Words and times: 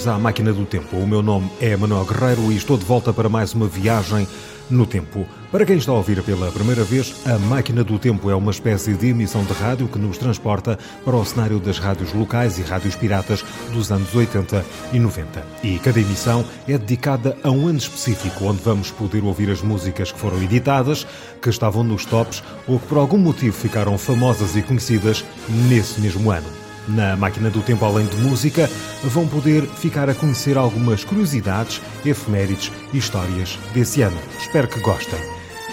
bem-vindos 0.00 0.08
à 0.08 0.18
Máquina 0.18 0.52
do 0.52 0.64
Tempo. 0.64 0.96
O 0.96 1.06
meu 1.06 1.22
nome 1.22 1.50
é 1.60 1.76
Manuel 1.76 2.04
Guerreiro 2.04 2.50
e 2.50 2.56
estou 2.56 2.78
de 2.78 2.84
volta 2.84 3.12
para 3.12 3.28
mais 3.28 3.52
uma 3.52 3.66
viagem 3.66 4.26
no 4.70 4.86
tempo. 4.86 5.26
Para 5.50 5.66
quem 5.66 5.76
está 5.76 5.92
a 5.92 5.96
ouvir 5.96 6.22
pela 6.22 6.50
primeira 6.52 6.84
vez, 6.84 7.14
a 7.26 7.38
Máquina 7.38 7.82
do 7.82 7.98
Tempo 7.98 8.30
é 8.30 8.34
uma 8.34 8.50
espécie 8.50 8.94
de 8.94 9.08
emissão 9.08 9.44
de 9.44 9.52
rádio 9.52 9.88
que 9.88 9.98
nos 9.98 10.16
transporta 10.16 10.78
para 11.04 11.16
o 11.16 11.24
cenário 11.24 11.58
das 11.58 11.78
rádios 11.78 12.12
locais 12.14 12.58
e 12.58 12.62
rádios 12.62 12.94
piratas 12.94 13.44
dos 13.72 13.90
anos 13.90 14.14
80 14.14 14.64
e 14.92 14.98
90. 14.98 15.44
E 15.62 15.78
cada 15.80 16.00
emissão 16.00 16.44
é 16.68 16.78
dedicada 16.78 17.36
a 17.42 17.50
um 17.50 17.66
ano 17.66 17.78
específico, 17.78 18.44
onde 18.44 18.62
vamos 18.62 18.90
poder 18.90 19.24
ouvir 19.24 19.50
as 19.50 19.60
músicas 19.60 20.12
que 20.12 20.18
foram 20.18 20.42
editadas, 20.42 21.06
que 21.42 21.50
estavam 21.50 21.82
nos 21.82 22.04
tops 22.06 22.42
ou 22.66 22.78
que 22.78 22.86
por 22.86 22.98
algum 22.98 23.18
motivo 23.18 23.56
ficaram 23.56 23.98
famosas 23.98 24.56
e 24.56 24.62
conhecidas 24.62 25.24
nesse 25.68 26.00
mesmo 26.00 26.30
ano. 26.30 26.59
Na 26.88 27.16
Máquina 27.16 27.50
do 27.50 27.60
Tempo, 27.62 27.84
além 27.84 28.06
de 28.06 28.16
música, 28.16 28.68
vão 29.04 29.28
poder 29.28 29.66
ficar 29.66 30.08
a 30.08 30.14
conhecer 30.14 30.56
algumas 30.56 31.04
curiosidades, 31.04 31.82
efemérides 32.04 32.72
e 32.92 32.98
histórias 32.98 33.58
desse 33.72 34.02
ano. 34.02 34.18
Espero 34.38 34.68
que 34.68 34.80
gostem. 34.80 35.18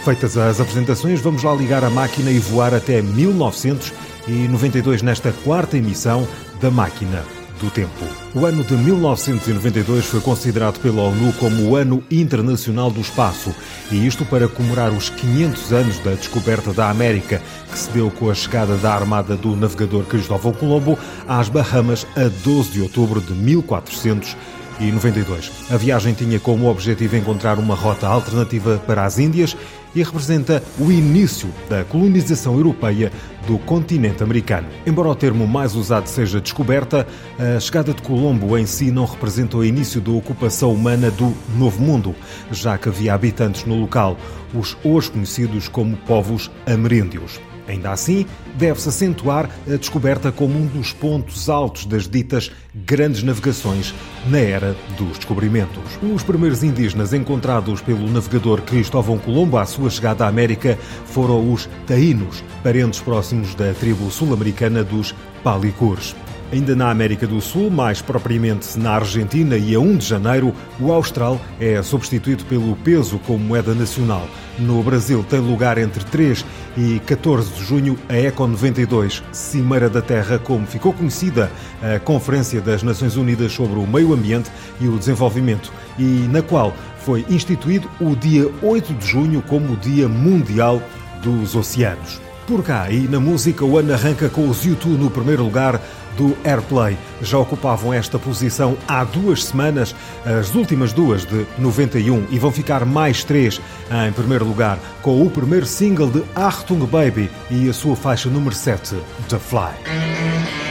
Feitas 0.04 0.38
as 0.38 0.62
apresentações, 0.62 1.22
vamos 1.22 1.44
lá 1.44 1.54
ligar 1.54 1.84
a 1.84 1.90
máquina 1.90 2.32
e 2.32 2.40
voar 2.40 2.74
até 2.74 3.02
1992 3.02 5.02
nesta 5.02 5.32
quarta 5.44 5.78
emissão 5.78 6.28
da 6.62 6.72
Máquina 6.72 7.37
do 7.58 7.70
Tempo. 7.70 8.06
O 8.34 8.46
ano 8.46 8.64
de 8.64 8.76
1992 8.76 10.06
foi 10.06 10.22
considerado 10.22 10.80
pela 10.80 11.02
ONU 11.02 11.34
como 11.34 11.70
o 11.70 11.76
Ano 11.76 12.04
Internacional 12.10 12.90
do 12.90 13.02
Espaço, 13.02 13.54
e 13.92 14.06
isto 14.06 14.24
para 14.26 14.48
comemorar 14.48 14.92
os 14.92 15.10
500 15.10 15.74
anos 15.74 16.00
da 16.00 16.12
descoberta 16.12 16.74
da 16.74 16.90
América, 16.90 17.42
que 17.72 17.78
se 17.78 17.90
deu 17.92 18.10
com 18.12 18.30
a 18.30 18.36
chegada 18.36 18.76
da 18.78 18.94
armada 18.94 19.36
do 19.36 19.56
navegador 19.56 20.06
Cristóvão 20.06 20.54
Colombo 20.54 20.98
às 21.28 21.50
Bahamas 21.50 22.08
a 22.16 22.30
12 22.44 22.72
de 22.72 22.82
outubro 22.82 23.20
de 23.20 23.34
1492. 23.34 25.52
A 25.70 25.78
viagem 25.78 26.14
tinha 26.14 26.40
como 26.40 26.70
objetivo 26.70 27.16
encontrar 27.16 27.60
uma 27.60 27.76
rota 27.76 28.08
alternativa 28.08 28.82
para 28.86 29.06
as 29.06 29.18
Índias 29.18 29.56
e 30.00 30.04
representa 30.04 30.64
o 30.80 30.92
início 30.92 31.50
da 31.70 31.84
colonização 31.84 32.56
europeia 32.56 33.12
do 33.48 33.58
continente 33.58 34.22
americano. 34.22 34.68
Embora 34.86 35.10
o 35.10 35.16
termo 35.16 35.48
mais 35.48 35.76
usado 35.76 36.08
seja 36.08 36.40
descoberta, 36.40 37.08
a 37.40 37.60
chegada 37.60 37.94
de 37.94 38.02
Colombo 38.02 38.58
em 38.58 38.66
si 38.66 38.92
não 38.92 39.06
representa 39.06 39.58
o 39.58 39.66
início 39.66 40.00
da 40.00 40.12
ocupação 40.12 40.72
humana 40.72 41.10
do 41.10 41.34
Novo 41.58 41.82
Mundo, 41.82 42.16
já 42.52 42.78
que 42.78 42.90
havia 42.90 43.14
habitantes 43.14 43.66
no 43.66 43.76
local, 43.80 44.18
os 44.54 44.78
hoje 44.84 45.12
conhecidos 45.12 45.68
como 45.68 45.98
povos 45.98 46.52
ameríndios. 46.66 47.40
Ainda 47.68 47.92
assim, 47.92 48.26
deve-se 48.56 48.90
acentuar 48.90 49.50
a 49.68 49.76
descoberta 49.76 50.32
como 50.32 50.58
um 50.58 50.66
dos 50.66 50.94
pontos 50.94 51.50
altos 51.50 51.86
das 51.86 52.08
ditas 52.08 52.52
grandes 52.74 53.24
navegações 53.24 53.94
na 54.28 54.40
era 54.40 54.76
dos 54.98 55.18
descobrimentos. 55.18 55.84
Os 56.02 56.24
primeiros 56.24 56.64
indígenas 56.64 57.14
encontrados 57.14 57.82
pelo 57.82 58.10
navegador 58.10 58.62
Cristóvão 58.62 59.18
Colombo 59.18 59.58
à 59.58 59.66
sua 59.66 59.90
chegada 59.90 60.26
à 60.26 60.28
América 60.28 60.78
foram 61.06 61.52
os 61.52 61.68
taínos, 61.86 62.44
parentes 62.64 63.02
próximos 63.02 63.54
da 63.54 63.74
tribo 63.74 64.10
sul-americana 64.10 64.84
dos 64.84 65.14
Palicures. 65.44 66.16
Ainda 66.50 66.74
na 66.78 66.90
América 66.90 67.28
do 67.28 67.42
Sul, 67.42 67.70
mais 67.70 68.02
propriamente 68.02 68.80
na 68.80 68.92
Argentina 68.92 69.58
e 69.58 69.76
a 69.76 69.80
1 69.82 69.98
de 69.98 70.06
janeiro, 70.06 70.54
o 70.80 70.94
austral 70.94 71.42
é 71.60 71.82
substituído 71.84 72.46
pelo 72.46 72.74
peso 72.78 73.20
como 73.20 73.40
moeda 73.40 73.76
nacional. 73.76 74.26
No 74.58 74.82
Brasil 74.82 75.26
tem 75.30 75.42
lugar 75.42 75.78
entre 75.78 76.06
3 76.06 76.46
e 76.78 77.02
14 77.06 77.54
de 77.54 77.66
junho 77.66 78.00
a 78.08 78.16
Eco 78.16 78.48
92, 78.48 79.22
Cimeira 79.34 79.90
da 79.90 80.02
Terra, 80.02 80.40
como 80.40 80.66
ficou 80.66 80.94
conhecida 80.94 81.52
a 81.84 82.00
Conferência 82.00 82.62
das 82.62 82.82
Nações 82.82 83.18
Unidas 83.18 83.52
sobre 83.52 83.78
o 83.78 83.86
Meio 83.86 84.14
Ambiente 84.14 84.50
e 84.80 84.88
o 84.88 84.98
Desenvolvimento, 84.98 85.70
e 86.00 86.28
na 86.32 86.42
qual 86.42 86.74
foi 87.00 87.26
instituído 87.30 87.90
o 88.00 88.16
dia 88.16 88.50
8 88.62 88.94
de 88.94 89.06
junho 89.06 89.42
como 89.42 89.74
o 89.74 89.78
Dia 89.78 90.08
Mundial 90.08 90.82
dos 91.22 91.56
Oceanos. 91.56 92.27
Por 92.48 92.64
cá 92.64 92.90
e 92.90 93.10
na 93.10 93.20
música, 93.20 93.66
o 93.66 93.78
ano 93.78 93.94
arranca 93.94 94.30
com 94.30 94.48
os 94.48 94.64
YouTube 94.64 94.98
no 94.98 95.12
primeiro 95.12 95.44
lugar 95.44 95.82
do 96.16 96.36
Airplay. 96.46 96.98
Já 97.22 97.38
ocupavam 97.38 97.94
esta 97.94 98.18
posição 98.18 98.78
há 98.88 99.04
duas 99.04 99.44
semanas, 99.44 99.94
as 100.24 100.56
últimas 100.56 100.94
duas 100.94 101.26
de 101.26 101.46
91, 101.60 102.26
e 102.30 102.40
vão 102.40 102.50
ficar 102.50 102.86
mais 102.86 103.22
três 103.26 103.60
em 104.08 104.14
primeiro 104.14 104.46
lugar, 104.46 104.80
com 105.02 105.22
o 105.22 105.30
primeiro 105.30 105.66
single 105.66 106.10
de 106.10 106.24
Achtung 106.34 106.86
Baby 106.86 107.30
e 107.52 107.68
a 107.68 107.74
sua 107.74 107.98
faixa 107.98 108.30
número 108.30 108.56
7, 108.56 108.96
The 109.28 109.40
Fly. 109.40 110.67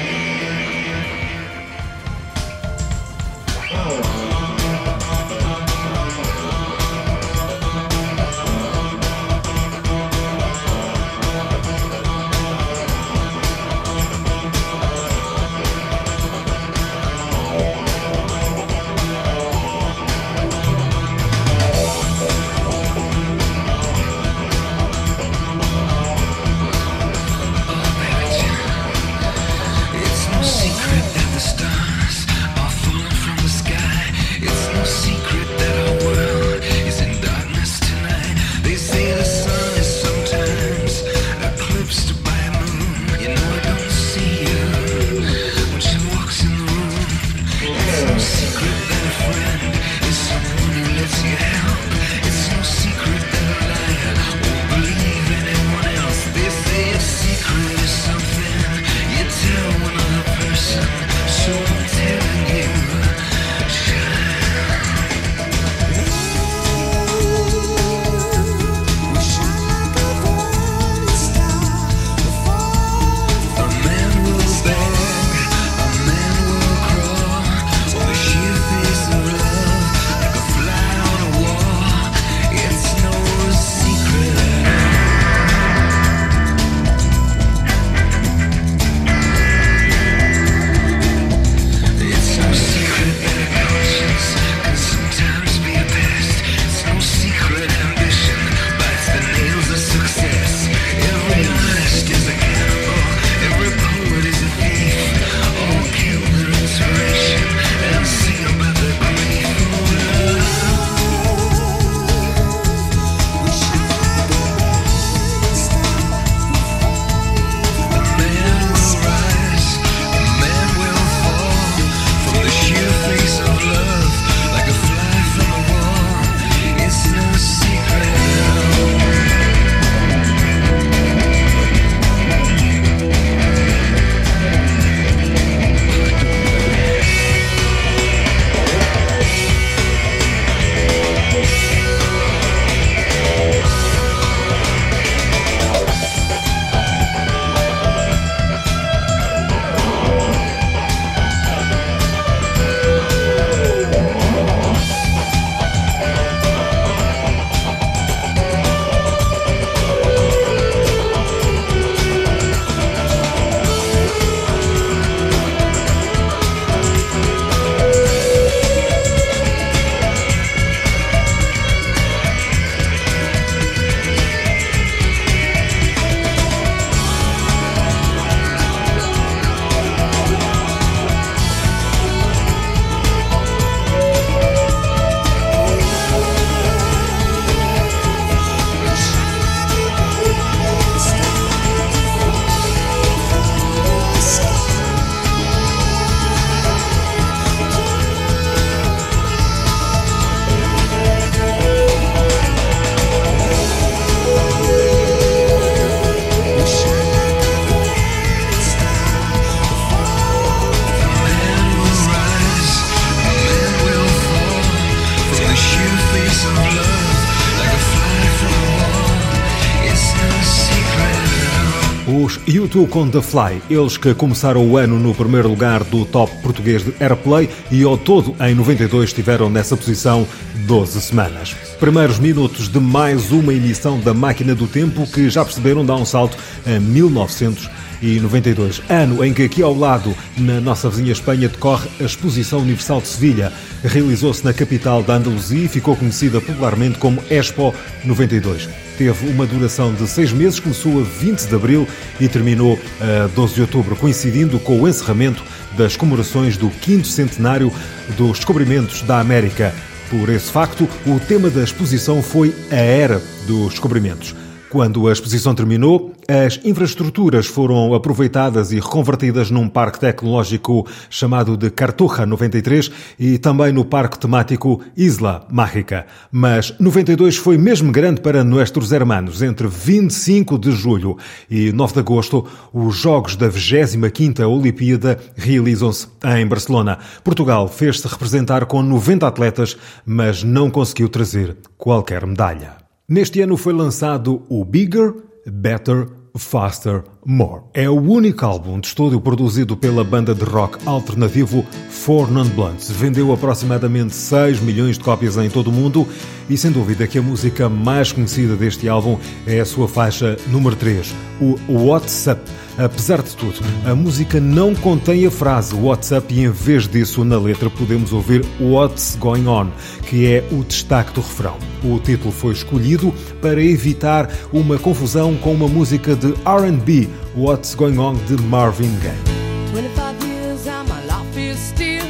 Os 222.27 222.41
YouTube 222.45 222.91
com 222.91 223.09
The 223.09 223.23
Fly, 223.23 223.63
eles 223.71 223.97
que 223.97 224.13
começaram 224.13 224.69
o 224.69 224.77
ano 224.77 224.99
no 224.99 225.15
primeiro 225.15 225.49
lugar 225.49 225.85
do 225.85 226.05
top 226.05 226.35
português 226.43 226.85
de 226.85 226.93
Airplay 226.99 227.49
e 227.71 227.85
ao 227.85 227.97
todo 227.97 228.35
em 228.45 228.53
92 228.53 229.11
estiveram 229.11 229.49
nessa 229.49 229.77
posição 229.77 230.27
12 230.67 231.03
semanas. 231.03 231.55
Primeiros 231.79 232.19
minutos 232.19 232.69
de 232.69 232.81
mais 232.81 233.31
uma 233.31 233.55
emissão 233.55 234.01
da 234.01 234.13
Máquina 234.13 234.57
do 234.57 234.67
Tempo 234.67 235.07
que 235.07 235.31
já 235.31 235.45
perceberam 235.45 235.87
dá 235.87 235.95
um 235.95 236.05
salto 236.05 236.37
a 236.67 236.81
1992, 236.81 238.83
ano 238.89 239.25
em 239.25 239.33
que 239.33 239.45
aqui 239.45 239.63
ao 239.63 239.73
lado, 239.73 240.13
na 240.37 240.61
nossa 240.61 240.91
vizinha 240.91 241.13
Espanha, 241.13 241.49
decorre 241.49 241.89
a 242.01 242.03
Exposição 242.03 242.59
Universal 242.59 243.03
de 243.03 243.07
Sevilha. 243.07 243.53
Realizou-se 243.85 244.45
na 244.45 244.53
capital 244.53 245.01
da 245.01 245.15
Andaluzia 245.15 245.67
e 245.67 245.69
ficou 245.69 245.95
conhecida 245.95 246.41
popularmente 246.41 246.99
como 246.99 247.23
Expo 247.31 247.73
92 248.05 248.69
teve 248.97 249.29
uma 249.29 249.47
duração 249.47 249.93
de 249.95 250.07
seis 250.07 250.33
meses, 250.33 250.59
começou 250.59 251.01
a 251.01 251.05
20 251.05 251.47
de 251.47 251.55
abril 251.55 251.87
e 252.21 252.29
terminou 252.29 252.79
a 253.01 253.27
12 253.29 253.55
de 253.55 253.61
outubro, 253.61 253.95
coincidindo 253.97 254.59
com 254.59 254.81
o 254.81 254.89
encerramento 254.89 255.43
das 255.77 255.97
comemorações 255.97 256.57
do 256.57 256.71
quinto 256.71 257.07
centenário 257.07 257.73
dos 258.17 258.39
descobrimentos 258.39 259.03
da 259.03 259.21
América. 259.21 259.75
Por 260.11 260.29
esse 260.29 260.51
facto, 260.51 260.89
o 261.07 261.21
tema 261.21 261.51
da 261.51 261.63
exposição 261.63 262.23
foi 262.23 262.55
a 262.71 262.77
Era 262.77 263.21
dos 263.47 263.71
Descobrimentos. 263.71 264.35
Quando 264.71 265.09
a 265.09 265.13
exposição 265.13 265.55
terminou, 265.55 266.13
as 266.29 266.59
infraestruturas 266.65 267.47
foram 267.47 267.95
aproveitadas 267.95 268.73
e 268.73 268.77
reconvertidas 268.77 269.51
num 269.51 269.69
parque 269.69 270.01
tecnológico 270.01 270.87
chamado 271.09 271.57
de 271.57 271.71
Cartuja 271.71 272.27
93 272.27 272.91
e 273.19 273.39
também 273.39 273.73
no 273.73 273.85
parque 273.85 274.19
temático 274.19 274.83
Isla 274.97 275.47
Mágica. 275.51 276.05
Mas 276.33 276.75
92 276.81 277.37
foi 277.37 277.57
mesmo 277.57 277.93
grande 277.93 278.21
para 278.21 278.43
nossos 278.43 278.91
hermanos. 278.91 279.41
Entre 279.41 279.69
25 279.69 280.59
de 280.59 280.73
julho 280.73 281.17
e 281.49 281.73
9 281.73 281.95
de 281.95 282.01
agosto, 282.01 282.45
os 282.73 282.97
Jogos 282.97 283.37
da 283.37 283.49
25ª 283.49 284.49
Olimpíada 284.49 285.19
realizam-se 285.37 286.09
em 286.39 286.47
Barcelona. 286.47 286.99
Portugal 287.23 287.69
fez-se 287.69 288.09
representar 288.09 288.67
com 288.67 288.83
90 288.83 289.27
atletas, 289.27 289.77
mas 290.05 290.43
não 290.43 290.71
conseguiu 290.71 291.09
trazer 291.09 291.57
qualquer 291.79 292.27
medalha. 292.27 292.77
Neste 293.09 293.41
ano 293.41 293.57
foi 293.57 293.73
lançado 293.73 294.43
o 294.49 294.65
Bigger, 294.65 295.15
Better, 295.47 296.09
Faster, 296.39 297.05
More. 297.29 297.63
É 297.75 297.91
o 297.91 298.01
único 298.01 298.47
álbum 298.47 298.79
de 298.79 298.87
estúdio 298.87 299.21
produzido 299.21 299.77
pela 299.77 300.05
banda 300.05 300.33
de 300.33 300.45
rock 300.45 300.79
alternativo 300.87 301.67
Four 301.91 302.31
Non 302.31 302.47
Blunts. 302.49 302.89
Vendeu 302.89 303.33
aproximadamente 303.33 304.15
6 304.15 304.61
milhões 304.61 304.97
de 304.97 305.03
cópias 305.03 305.37
em 305.37 305.51
todo 305.51 305.67
o 305.67 305.73
mundo 305.73 306.07
e 306.49 306.57
sem 306.57 306.71
dúvida 306.71 307.05
que 307.09 307.19
a 307.19 307.23
música 307.23 307.69
mais 307.69 308.13
conhecida 308.13 308.55
deste 308.55 308.89
álbum 308.89 309.19
é 309.45 309.59
a 309.59 309.65
sua 309.65 309.89
faixa 309.89 310.37
número 310.47 310.77
3, 310.77 311.13
o 311.41 311.87
WhatsApp. 311.87 312.41
Apesar 312.79 313.23
de 313.23 313.35
tudo, 313.35 313.55
a 313.87 313.95
música 313.95 314.39
não 314.39 314.75
contém 314.75 315.25
a 315.25 315.31
frase 315.31 315.75
WhatsApp 315.75 316.33
e 316.33 316.45
em 316.45 316.51
vez 316.51 316.87
disso 316.87 317.25
na 317.25 317.39
letra 317.39 317.71
podemos 317.71 318.13
ouvir 318.13 318.45
What's 318.61 319.17
Going 319.19 319.47
On, 319.47 319.69
que 320.07 320.27
é 320.27 320.47
o 320.53 320.63
destaque 320.63 321.15
do 321.15 321.23
refrão. 321.23 321.57
O 321.83 321.99
título 321.99 322.31
foi 322.31 322.53
escolhido 322.53 323.15
para 323.41 323.63
evitar 323.63 324.31
uma 324.53 324.79
confusão 324.79 325.35
com 325.37 325.55
uma 325.55 325.69
música 325.69 326.15
de 326.15 326.35
R&B, 326.45 327.09
What's 327.35 327.75
Going 327.75 327.99
On 327.99 328.15
de 328.27 328.37
Marvin 328.43 328.99
Gaye. 329.01 329.71
25 329.73 330.25
years 330.25 330.67
and 330.67 330.89
my 330.89 331.05
life 331.05 331.37
is 331.37 331.59
still 331.59 332.07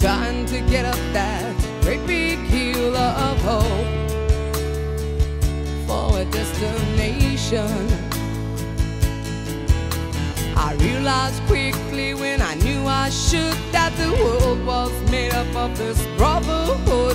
trying 0.00 0.46
to 0.46 0.60
get 0.62 0.84
up 0.84 0.98
that 1.12 1.54
great 1.82 2.04
big 2.06 2.38
hill 2.38 2.96
of 2.96 3.38
hope 3.42 3.86
for 5.86 6.18
a 6.20 6.24
destination 6.24 7.66
I 10.56 10.74
realized 10.74 11.42
quickly 11.44 12.14
when 12.14 12.40
I 12.42 12.54
knew 12.54 12.86
I 12.86 13.08
should 13.10 13.56
that 13.72 13.92
the 13.96 14.10
world 14.22 14.64
was 14.66 14.92
made 15.10 15.32
up 15.32 15.54
of 15.56 15.76
this 15.78 15.98
brotherhood 16.16 17.09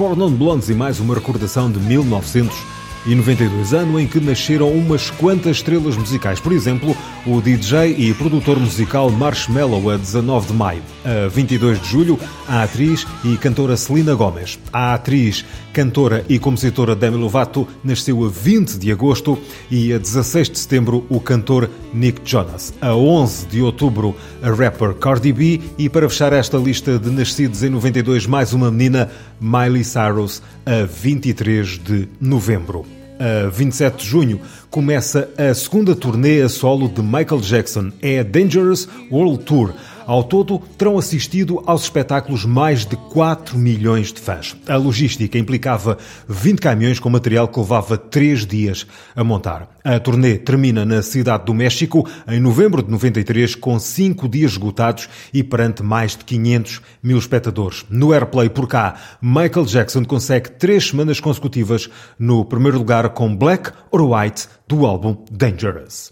Four 0.00 0.16
Non 0.16 0.32
Blondes 0.32 0.70
e 0.70 0.74
mais 0.74 0.98
uma 0.98 1.14
recordação 1.14 1.70
de 1.70 1.78
1900 1.78 2.56
e 3.04 3.14
92, 3.14 3.74
ano 3.74 4.00
em 4.00 4.06
que 4.06 4.18
nasceram 4.18 4.72
umas 4.72 5.10
quantas 5.10 5.58
estrelas 5.58 5.94
musicais. 5.94 6.40
Por 6.40 6.52
exemplo, 6.52 6.96
o 7.26 7.40
DJ 7.40 7.94
e 7.98 8.14
produtor 8.14 8.58
musical 8.58 9.10
Marshmello 9.10 9.90
a 9.90 9.96
19 9.96 10.48
de 10.48 10.52
maio. 10.54 10.82
A 11.04 11.28
22 11.28 11.80
de 11.80 11.88
julho, 11.88 12.18
a 12.48 12.62
atriz 12.62 13.06
e 13.24 13.36
cantora 13.36 13.76
Selena 13.76 14.14
Gomez. 14.14 14.58
A 14.72 14.94
atriz, 14.94 15.44
cantora 15.72 16.24
e 16.28 16.38
compositora 16.38 16.96
Demi 16.96 17.16
Lovato 17.16 17.66
nasceu 17.84 18.24
a 18.24 18.28
20 18.28 18.78
de 18.78 18.90
agosto 18.90 19.38
e 19.70 19.92
a 19.92 19.98
16 19.98 20.50
de 20.50 20.58
setembro 20.58 21.06
o 21.08 21.20
cantor 21.20 21.68
Nick 21.92 22.20
Jonas. 22.24 22.72
A 22.80 22.94
11 22.94 23.46
de 23.46 23.62
outubro, 23.62 24.16
a 24.42 24.50
rapper 24.50 24.94
Cardi 24.94 25.32
B 25.32 25.60
e 25.76 25.88
para 25.88 26.08
fechar 26.08 26.32
esta 26.32 26.56
lista 26.56 26.98
de 26.98 27.10
nascidos 27.10 27.62
em 27.62 27.70
92, 27.70 28.26
mais 28.26 28.52
uma 28.52 28.70
menina, 28.70 29.10
Miley 29.40 29.84
Cyrus, 29.84 30.42
a 30.64 30.84
23 30.86 31.78
de 31.78 32.08
novembro 32.20 32.99
a 33.20 33.50
27 33.50 33.98
de 33.98 34.06
junho, 34.06 34.40
começa 34.70 35.28
a 35.36 35.52
segunda 35.52 35.94
turnê 35.94 36.40
a 36.40 36.48
solo 36.48 36.88
de 36.88 37.02
Michael 37.02 37.42
Jackson. 37.42 37.92
É 38.00 38.20
a 38.20 38.22
Dangerous 38.22 38.88
World 39.10 39.44
Tour. 39.44 39.74
Ao 40.10 40.24
todo, 40.24 40.58
terão 40.76 40.98
assistido 40.98 41.62
aos 41.66 41.84
espetáculos 41.84 42.44
mais 42.44 42.84
de 42.84 42.96
4 42.96 43.56
milhões 43.56 44.12
de 44.12 44.20
fãs. 44.20 44.56
A 44.66 44.74
logística 44.74 45.38
implicava 45.38 45.96
20 46.28 46.58
caminhões 46.58 46.98
com 46.98 47.08
material 47.08 47.46
que 47.46 47.60
levava 47.60 47.96
3 47.96 48.44
dias 48.44 48.88
a 49.14 49.22
montar. 49.22 49.70
A 49.84 50.00
turnê 50.00 50.36
termina 50.36 50.84
na 50.84 51.00
Cidade 51.00 51.44
do 51.44 51.54
México 51.54 52.04
em 52.26 52.40
novembro 52.40 52.82
de 52.82 52.90
93, 52.90 53.54
com 53.54 53.78
5 53.78 54.28
dias 54.28 54.50
esgotados 54.50 55.08
e 55.32 55.44
perante 55.44 55.80
mais 55.80 56.16
de 56.16 56.24
500 56.24 56.80
mil 57.00 57.16
espectadores. 57.16 57.86
No 57.88 58.12
Airplay 58.12 58.50
por 58.50 58.66
cá, 58.66 58.96
Michael 59.22 59.66
Jackson 59.66 60.04
consegue 60.04 60.50
3 60.50 60.88
semanas 60.88 61.20
consecutivas 61.20 61.88
no 62.18 62.44
primeiro 62.44 62.78
lugar 62.78 63.10
com 63.10 63.36
Black 63.36 63.70
or 63.92 64.02
White 64.10 64.48
do 64.66 64.84
álbum 64.84 65.16
Dangerous. 65.30 66.10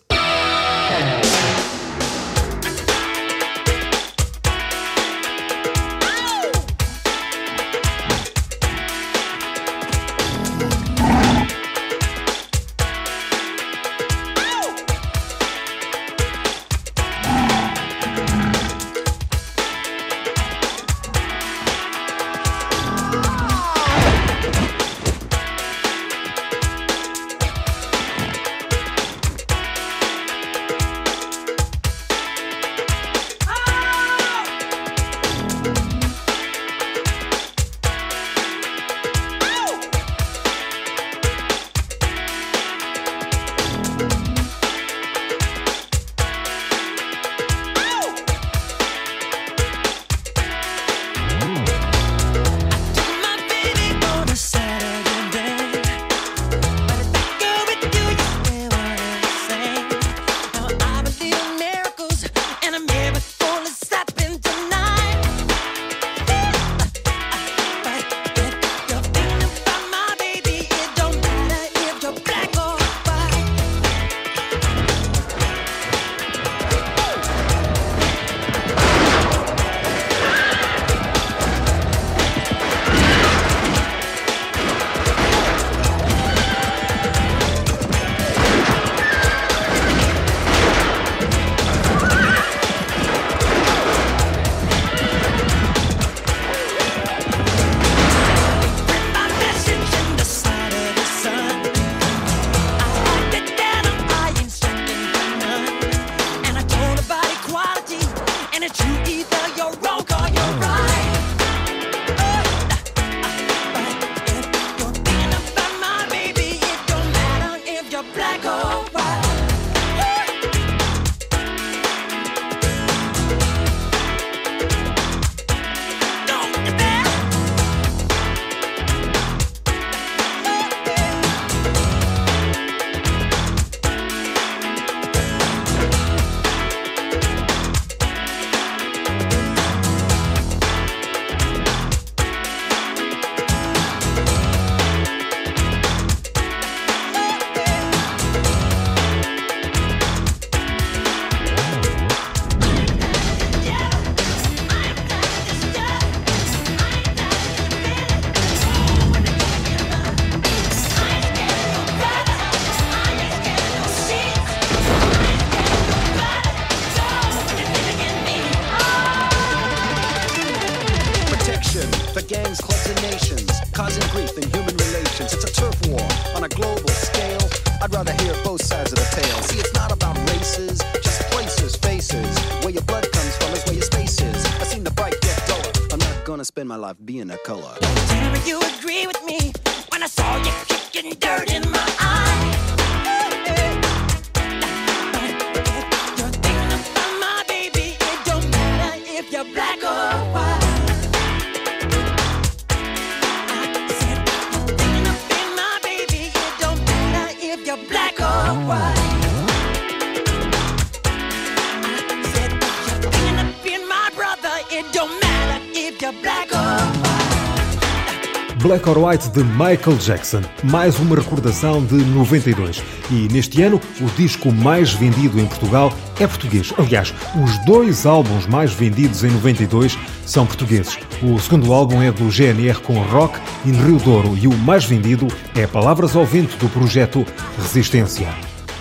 De 219.09 219.43
Michael 219.43 219.97
Jackson, 219.99 220.43
mais 220.65 220.99
uma 220.99 221.17
recordação 221.17 221.83
de 221.83 221.95
92. 221.95 222.83
E 223.11 223.27
neste 223.33 223.63
ano, 223.63 223.81
o 224.03 224.05
disco 224.19 224.53
mais 224.53 224.93
vendido 224.93 225.41
em 225.41 225.47
Portugal 225.47 225.91
é 226.21 226.27
português. 226.27 226.75
Aliás, 226.77 227.15
os 227.43 227.57
dois 227.65 228.05
álbuns 228.05 228.47
mais 228.47 228.71
vendidos 228.71 229.25
em 229.25 229.31
92 229.31 229.99
são 230.27 230.45
portugueses. 230.45 230.99
O 231.23 231.39
segundo 231.39 231.73
álbum 231.73 232.03
é 232.03 232.13
do 232.13 232.29
GNR 232.29 232.79
com 232.81 233.01
Rock 233.01 233.41
in 233.65 233.73
Rio 233.73 233.97
Douro 233.97 234.37
e 234.37 234.47
o 234.47 234.55
mais 234.59 234.85
vendido 234.85 235.27
é 235.57 235.67
Palavras 235.67 236.15
ao 236.15 236.27
Vento 236.27 236.59
do 236.59 236.69
projeto 236.69 237.25
Resistência. 237.59 238.29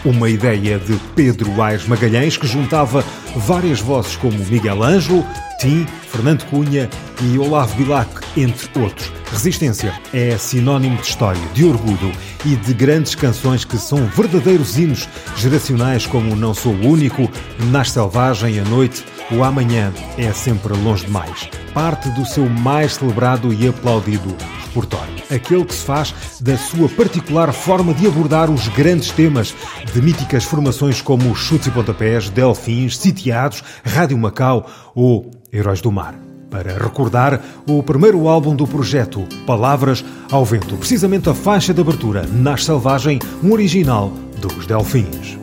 Uma 0.03 0.29
ideia 0.29 0.77
de 0.77 0.99
Pedro 1.15 1.61
Aires 1.61 1.87
Magalhães 1.87 2.35
que 2.35 2.45
juntava 2.45 3.01
várias 3.33 3.79
vozes 3.79 4.17
como 4.17 4.37
Miguel 4.37 4.83
Ângelo, 4.83 5.25
Tim, 5.61 5.87
Fernando 6.11 6.43
Cunha 6.47 6.89
e 7.21 7.39
Olavo 7.39 7.75
Bilac, 7.75 8.09
entre 8.35 8.67
outros. 8.77 9.16
Resistência 9.38 9.93
é 10.12 10.36
sinónimo 10.36 10.97
de 10.97 11.04
história, 11.04 11.39
de 11.54 11.63
orgulho 11.63 12.12
e 12.43 12.56
de 12.56 12.73
grandes 12.73 13.13
canções 13.13 13.63
que 13.63 13.78
são 13.78 14.08
verdadeiros 14.08 14.80
hinos 14.80 15.08
geracionais 15.36 16.08
como 16.08 16.36
Não 16.36 16.56
Sou 16.56 16.73
o 16.73 16.88
Único, 16.88 17.30
Nas 17.69 17.91
Selvagem, 17.91 18.60
A 18.60 18.63
Noite, 18.63 19.06
O 19.32 19.43
Amanhã 19.43 19.93
é 20.17 20.34
Sempre 20.34 20.76
Longe 20.76 21.06
Demais. 21.06 21.52
Parte 21.71 22.10
do 22.10 22.26
seu 22.26 22.50
mais 22.50 22.95
celebrado 22.95 23.54
e 23.54 23.67
aplaudido 23.67 24.36
repertório. 24.65 25.13
Aquele 25.30 25.65
que 25.65 25.76
se 25.76 25.86
faz 25.86 26.15
da 26.41 26.58
sua 26.58 26.89
particular 26.89 27.54
forma 27.54 27.93
de 27.93 28.08
abordar 28.08 28.50
os 28.50 28.67
grandes 28.69 29.12
temas 29.12 29.54
de 29.93 30.02
míticas 30.02 30.45
formações 30.45 31.00
como 31.00 31.36
Chutes 31.36 31.67
e 31.67 31.71
Pontapés, 31.71 32.28
Delfins, 32.32 32.97
Sitiados, 32.97 33.63
Rádio 33.86 34.17
Macau 34.17 34.67
ou 34.95 35.30
Heróis 35.54 35.80
do 35.80 35.91
Mar. 35.91 36.26
Para 36.49 36.77
recordar 36.77 37.41
o 37.67 37.83
primeiro 37.83 38.27
álbum 38.27 38.55
do 38.55 38.65
projeto, 38.65 39.27
Palavras 39.45 40.03
ao 40.31 40.45
Vento, 40.45 40.77
precisamente 40.77 41.29
a 41.29 41.33
faixa 41.33 41.73
de 41.73 41.81
abertura, 41.81 42.25
Nas 42.25 42.63
Selvagem, 42.63 43.19
um 43.43 43.51
original 43.51 44.12
dos 44.39 44.65
Delfins. 44.65 45.38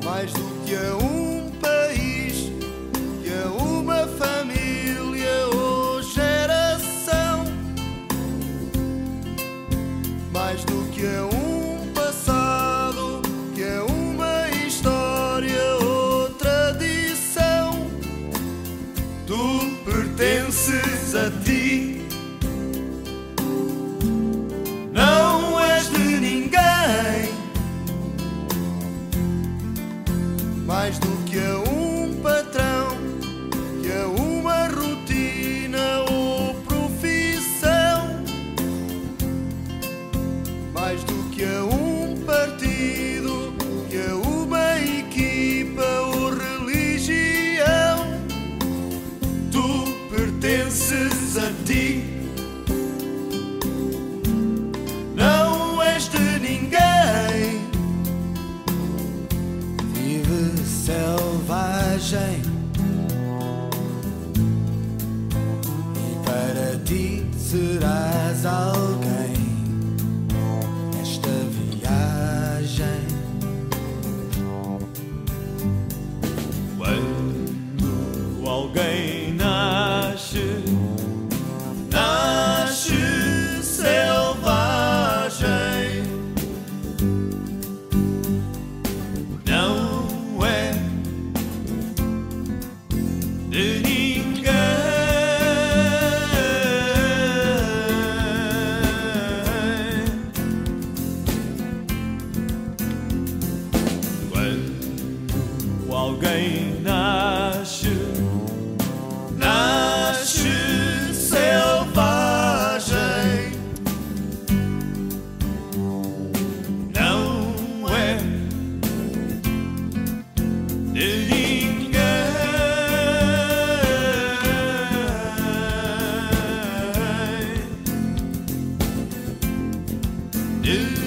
De 130.64 131.03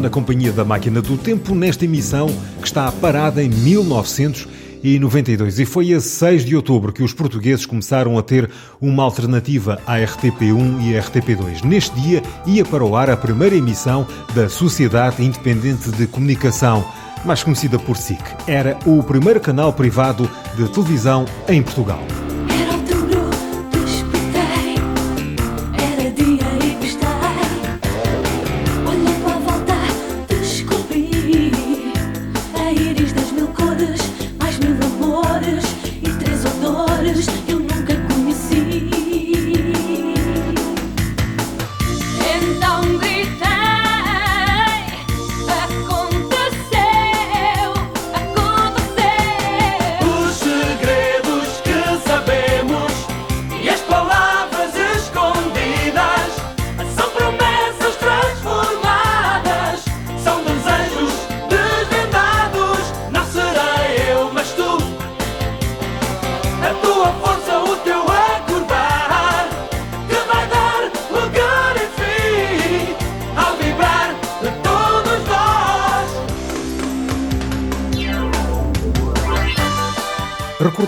Na 0.00 0.08
companhia 0.08 0.52
da 0.52 0.64
Máquina 0.64 1.02
do 1.02 1.16
Tempo 1.16 1.56
nesta 1.56 1.84
emissão 1.84 2.28
que 2.60 2.66
está 2.66 2.90
parada 2.92 3.42
em 3.42 3.48
1992 3.48 5.58
e 5.58 5.64
foi 5.64 5.92
a 5.92 6.00
6 6.00 6.44
de 6.44 6.54
outubro 6.54 6.92
que 6.92 7.02
os 7.02 7.12
portugueses 7.12 7.66
começaram 7.66 8.16
a 8.16 8.22
ter 8.22 8.48
uma 8.80 9.02
alternativa 9.02 9.80
à 9.84 9.96
RTP1 9.96 10.82
e 10.82 10.96
à 10.96 11.02
RTP2. 11.02 11.64
Neste 11.64 12.00
dia 12.00 12.22
ia 12.46 12.64
para 12.64 12.84
o 12.84 12.94
ar 12.94 13.10
a 13.10 13.16
primeira 13.16 13.56
emissão 13.56 14.06
da 14.34 14.48
Sociedade 14.48 15.24
Independente 15.24 15.90
de 15.90 16.06
Comunicação, 16.06 16.84
mais 17.24 17.42
conhecida 17.42 17.76
por 17.78 17.96
SIC. 17.96 18.22
Era 18.46 18.78
o 18.86 19.02
primeiro 19.02 19.40
canal 19.40 19.72
privado 19.72 20.30
de 20.56 20.68
televisão 20.68 21.24
em 21.48 21.60
Portugal. 21.60 22.06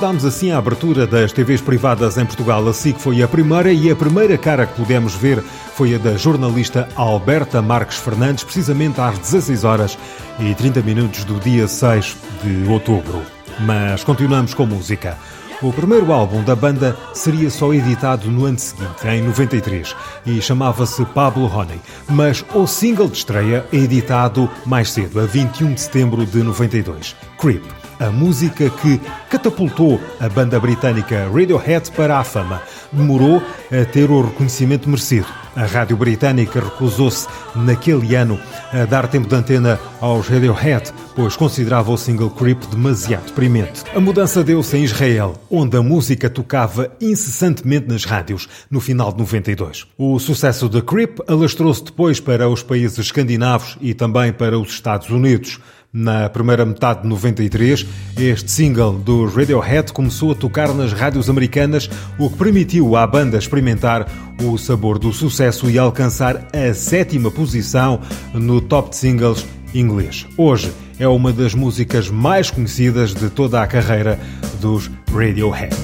Recordámos 0.01 0.25
assim 0.25 0.51
a 0.51 0.57
abertura 0.57 1.07
das 1.07 1.31
TVs 1.31 1.61
privadas 1.61 2.17
em 2.17 2.25
Portugal. 2.25 2.67
A 2.67 2.73
SIC 2.73 2.99
foi 2.99 3.23
a 3.23 3.29
primeira 3.29 3.71
e 3.71 3.91
a 3.91 3.95
primeira 3.95 4.39
cara 4.39 4.65
que 4.65 4.73
pudemos 4.73 5.15
ver 5.15 5.43
foi 5.75 5.95
a 5.95 5.99
da 5.99 6.17
jornalista 6.17 6.89
Alberta 6.97 7.61
Marques 7.61 7.99
Fernandes, 7.99 8.43
precisamente 8.43 8.99
às 8.99 9.19
16 9.19 9.63
horas 9.63 9.99
e 10.39 10.55
30 10.55 10.81
minutos 10.81 11.23
do 11.25 11.39
dia 11.39 11.69
6 11.69 12.17
de 12.43 12.71
outubro. 12.71 13.21
Mas 13.59 14.03
continuamos 14.03 14.55
com 14.55 14.65
música. 14.65 15.19
O 15.61 15.71
primeiro 15.71 16.11
álbum 16.15 16.43
da 16.43 16.57
banda 16.57 16.97
seria 17.13 17.51
só 17.51 17.75
editado 17.75 18.31
no 18.31 18.47
ano 18.47 18.59
seguinte, 18.59 19.07
em 19.07 19.21
93, 19.21 19.95
e 20.25 20.41
chamava-se 20.41 21.05
Pablo 21.05 21.45
Honey, 21.45 21.79
mas 22.09 22.43
o 22.55 22.67
single 22.67 23.07
de 23.07 23.19
estreia 23.19 23.67
é 23.71 23.77
editado 23.77 24.49
mais 24.65 24.91
cedo, 24.93 25.21
a 25.21 25.27
21 25.27 25.75
de 25.75 25.81
setembro 25.83 26.25
de 26.25 26.43
92, 26.43 27.15
Creep, 27.39 27.63
a 28.01 28.11
música 28.11 28.71
que 28.71 28.99
catapultou 29.29 30.01
a 30.19 30.29
banda 30.29 30.59
britânica 30.59 31.29
Radiohead 31.33 31.93
para 31.93 32.19
a 32.19 32.25
fama. 32.25 32.63
Demorou 32.91 33.43
a 33.71 33.85
ter 33.85 34.11
o 34.11 34.23
reconhecimento 34.23 34.89
merecido. 34.89 35.27
A 35.55 35.67
rádio 35.67 35.97
britânica 35.97 36.61
recusou-se, 36.61 37.29
naquele 37.55 38.15
ano, 38.15 38.41
a 38.73 38.85
dar 38.85 39.09
tempo 39.09 39.29
de 39.29 39.35
antena 39.35 39.79
aos 40.01 40.29
Radiohead, 40.29 40.93
pois 41.15 41.37
considerava 41.37 41.91
o 41.91 41.99
single 41.99 42.31
Creep 42.31 42.65
demasiado 42.71 43.27
deprimente. 43.27 43.83
A 43.95 44.01
mudança 44.01 44.43
deu-se 44.43 44.77
em 44.77 44.85
Israel, 44.85 45.35
onde 45.51 45.77
a 45.77 45.83
música 45.83 46.31
tocava 46.31 46.91
incessantemente 47.01 47.89
nas 47.89 48.05
rádios, 48.05 48.49
no 48.71 48.81
final 48.81 49.13
de 49.13 49.19
92. 49.19 49.87
O 49.99 50.19
sucesso 50.19 50.69
de 50.69 50.81
Creep 50.81 51.19
alastrou-se 51.29 51.85
depois 51.85 52.21
para 52.21 52.49
os 52.49 52.63
países 52.63 52.99
escandinavos 52.99 53.77
e 53.81 53.93
também 53.93 54.33
para 54.33 54.59
os 54.59 54.71
Estados 54.71 55.11
Unidos. 55.11 55.59
Na 55.93 56.29
primeira 56.29 56.65
metade 56.65 57.03
de 57.03 57.09
93, 57.09 57.85
este 58.17 58.49
single 58.49 58.93
do 58.93 59.27
Radiohead 59.27 59.93
começou 59.93 60.31
a 60.31 60.35
tocar 60.37 60.73
nas 60.73 60.93
rádios 60.93 61.29
americanas, 61.29 61.91
o 62.17 62.31
que 62.31 62.37
permitiu 62.37 62.95
à 62.95 63.05
banda 63.05 63.37
experimentar 63.37 64.07
o 64.41 64.57
sabor 64.57 65.01
do 65.01 65.13
sucesso 65.13 65.69
e 65.69 65.77
alcançar 65.77 66.47
a 66.53 66.73
sétima 66.75 67.29
posição 67.29 68.01
no 68.33 68.61
top 68.61 68.91
de 68.91 68.97
singles 68.97 69.45
inglês. 69.75 70.29
Hoje 70.37 70.73
é 70.97 71.09
uma 71.09 71.33
das 71.33 71.55
músicas 71.55 72.09
mais 72.09 72.53
conhecidas 72.53 73.13
de 73.13 73.29
toda 73.29 73.61
a 73.61 73.67
carreira 73.67 74.17
dos 74.61 74.89
Radiohead. 75.13 75.75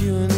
You 0.00 0.14
in 0.14 0.37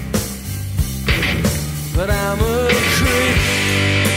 But 1.93 2.09
I'm 2.09 2.39
a 2.39 2.69
creep. 2.95 4.10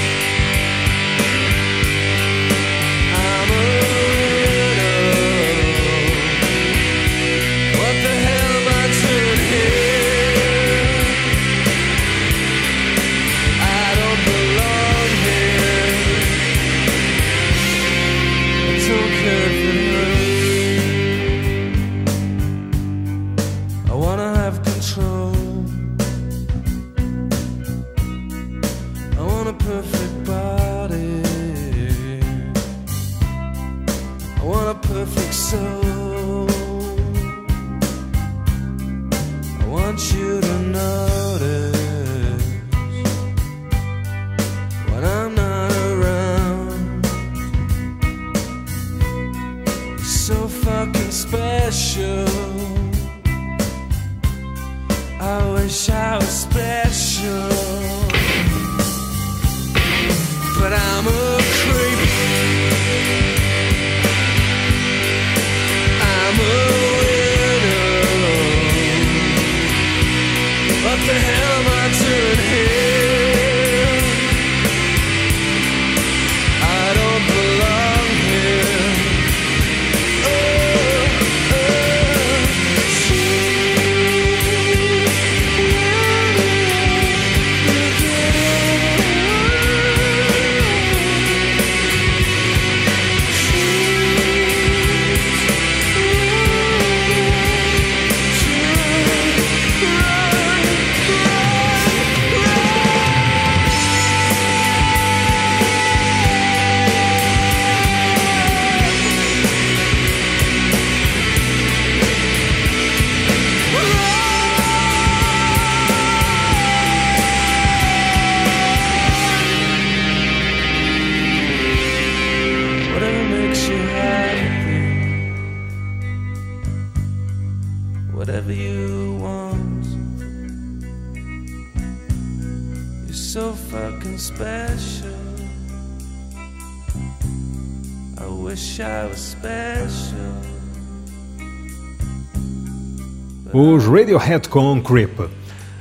Os 143.52 143.86
Radiohead 143.86 144.48
com 144.48 144.82
Creep. 144.82 145.30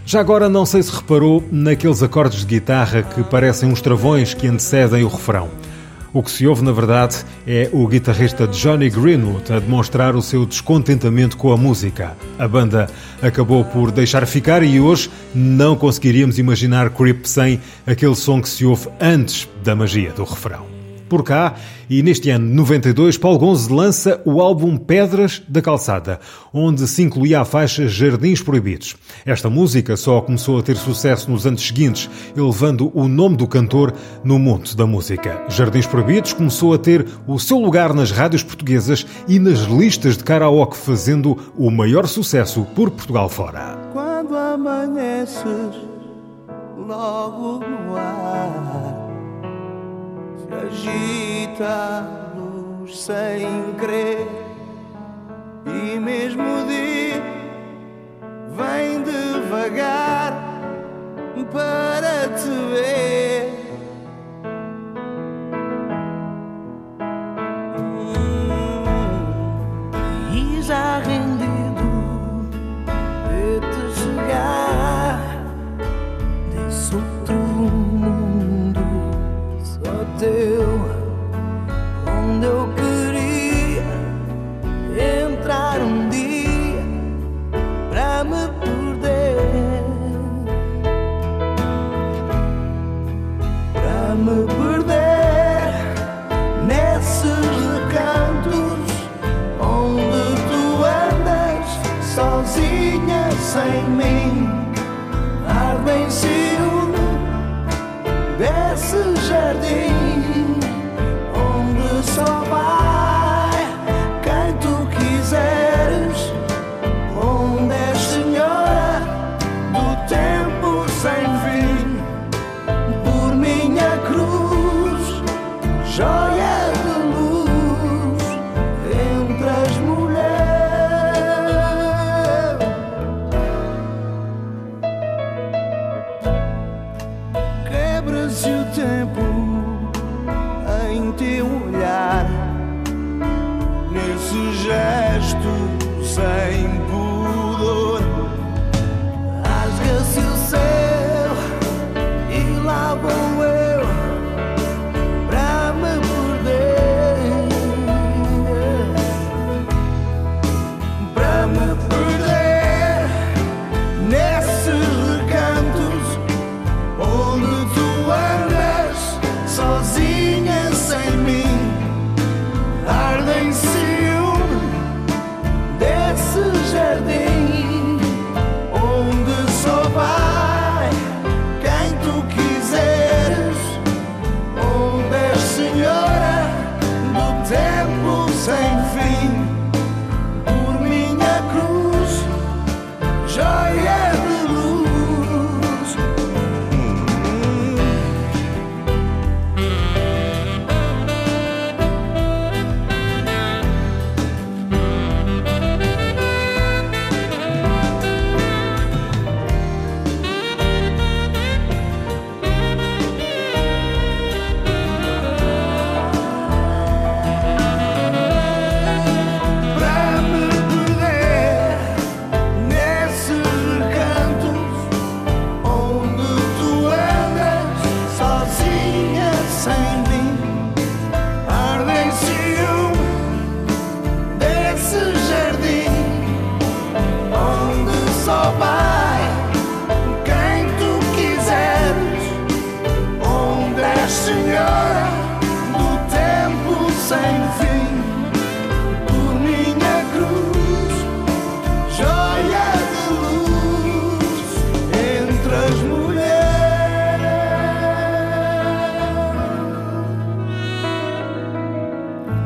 Já 0.06 0.19
agora 0.19 0.47
não 0.47 0.63
sei 0.63 0.84
se 0.84 0.95
reparou 0.95 1.43
naqueles 1.51 2.03
acordes 2.03 2.41
de 2.41 2.45
guitarra 2.45 3.01
que 3.01 3.23
parecem 3.23 3.67
uns 3.67 3.82
travões 3.82 4.36
que 4.36 4.45
antecedem 4.45 5.03
o 5.03 5.08
refrão. 5.08 5.49
O 6.13 6.21
que 6.21 6.29
se 6.29 6.45
ouve, 6.45 6.63
na 6.63 6.71
verdade, 6.71 7.25
é 7.47 7.67
o 7.73 7.88
guitarrista 7.88 8.45
Johnny 8.45 8.91
Greenwood 8.91 9.51
a 9.51 9.60
demonstrar 9.60 10.15
o 10.15 10.21
seu 10.21 10.45
descontentamento 10.45 11.36
com 11.36 11.51
a 11.51 11.58
música. 11.58 12.15
A 12.38 12.47
banda 12.47 12.88
acabou 13.23 13.65
por 13.65 13.89
deixar 13.89 14.27
ficar 14.27 14.62
e 14.62 14.79
hoje 14.79 15.10
não 15.34 15.75
conseguiríamos 15.75 16.38
imaginar 16.38 16.91
Creep 16.91 17.25
sem 17.25 17.60
aquele 17.88 18.15
som 18.15 18.39
que 18.39 18.49
se 18.49 18.63
ouve 18.63 18.88
antes 19.01 19.49
da 19.63 19.75
magia 19.75 20.12
do 20.12 20.23
refrão. 20.23 20.73
Por 21.13 21.23
cá 21.23 21.54
e 21.88 22.02
neste 22.02 22.32
ano 22.32 22.52
92 22.56 23.19
Paulo 23.19 23.38
Gonze 23.38 23.71
lança 23.71 24.19
o 24.26 24.41
álbum 24.41 24.78
Pedras 24.78 25.43
da 25.47 25.62
Calçada, 25.62 26.19
onde 26.52 26.88
se 26.88 27.04
incluía 27.04 27.41
a 27.41 27.45
faixa 27.45 27.88
Jardins 27.88 28.41
Proibidos. 28.41 28.95
Esta 29.23 29.47
música 29.47 29.95
só 29.95 30.21
começou 30.21 30.58
a 30.58 30.63
ter 30.63 30.76
sucesso 30.76 31.30
nos 31.30 31.45
anos 31.45 31.62
seguintes, 31.62 32.10
elevando 32.36 32.91
o 32.95 33.08
nome 33.08 33.38
do 33.38 33.45
cantor 33.45 33.93
no 34.23 34.39
mundo 34.39 34.73
da 34.76 34.88
música. 34.88 35.43
Jardins 35.49 35.86
Proibidos 35.86 36.34
começou 36.34 36.73
a 36.73 36.80
ter 36.80 37.06
o 37.28 37.38
seu 37.38 37.60
lugar 37.60 37.93
nas 37.93 38.10
rádios 38.10 38.41
portuguesas 38.41 39.06
e 39.28 39.38
nas 39.38 39.60
listas 39.60 40.17
de 40.17 40.23
karaoke, 40.23 40.76
fazendo 40.76 41.38
o 41.56 41.69
maior 41.69 42.08
sucesso 42.08 42.65
por 42.73 42.89
Portugal 42.89 43.30
fora. 43.30 43.78
Quando 43.93 44.36
amanheces 44.36 45.76
logo 46.76 47.60
no 47.60 47.95
ar 47.95 49.12
Se 50.54 50.88
agita 50.88 51.66
a 51.66 52.38
luz 52.38 53.00
sem 53.00 53.74
querer. 53.80 54.28
E 55.66 56.00
mesmo 56.00 56.44
o 56.44 56.66
dia 56.68 57.24
vem 58.56 59.02
devagar 59.02 60.34
para 61.52 62.30
te 62.38 62.50
ver 62.72 63.62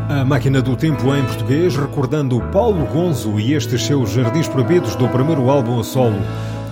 A 0.10 0.24
Máquina 0.24 0.62
do 0.62 0.74
Tempo 0.78 1.14
em 1.14 1.26
português, 1.26 1.76
recordando 1.76 2.40
Paulo 2.54 2.86
Gonzo 2.86 3.38
e 3.38 3.54
estes 3.54 3.86
seus 3.86 4.10
Jardins 4.10 4.48
Proibidos 4.48 4.96
do 4.96 5.06
primeiro 5.10 5.50
álbum 5.50 5.82
a 5.82 5.84
solo 5.84 6.22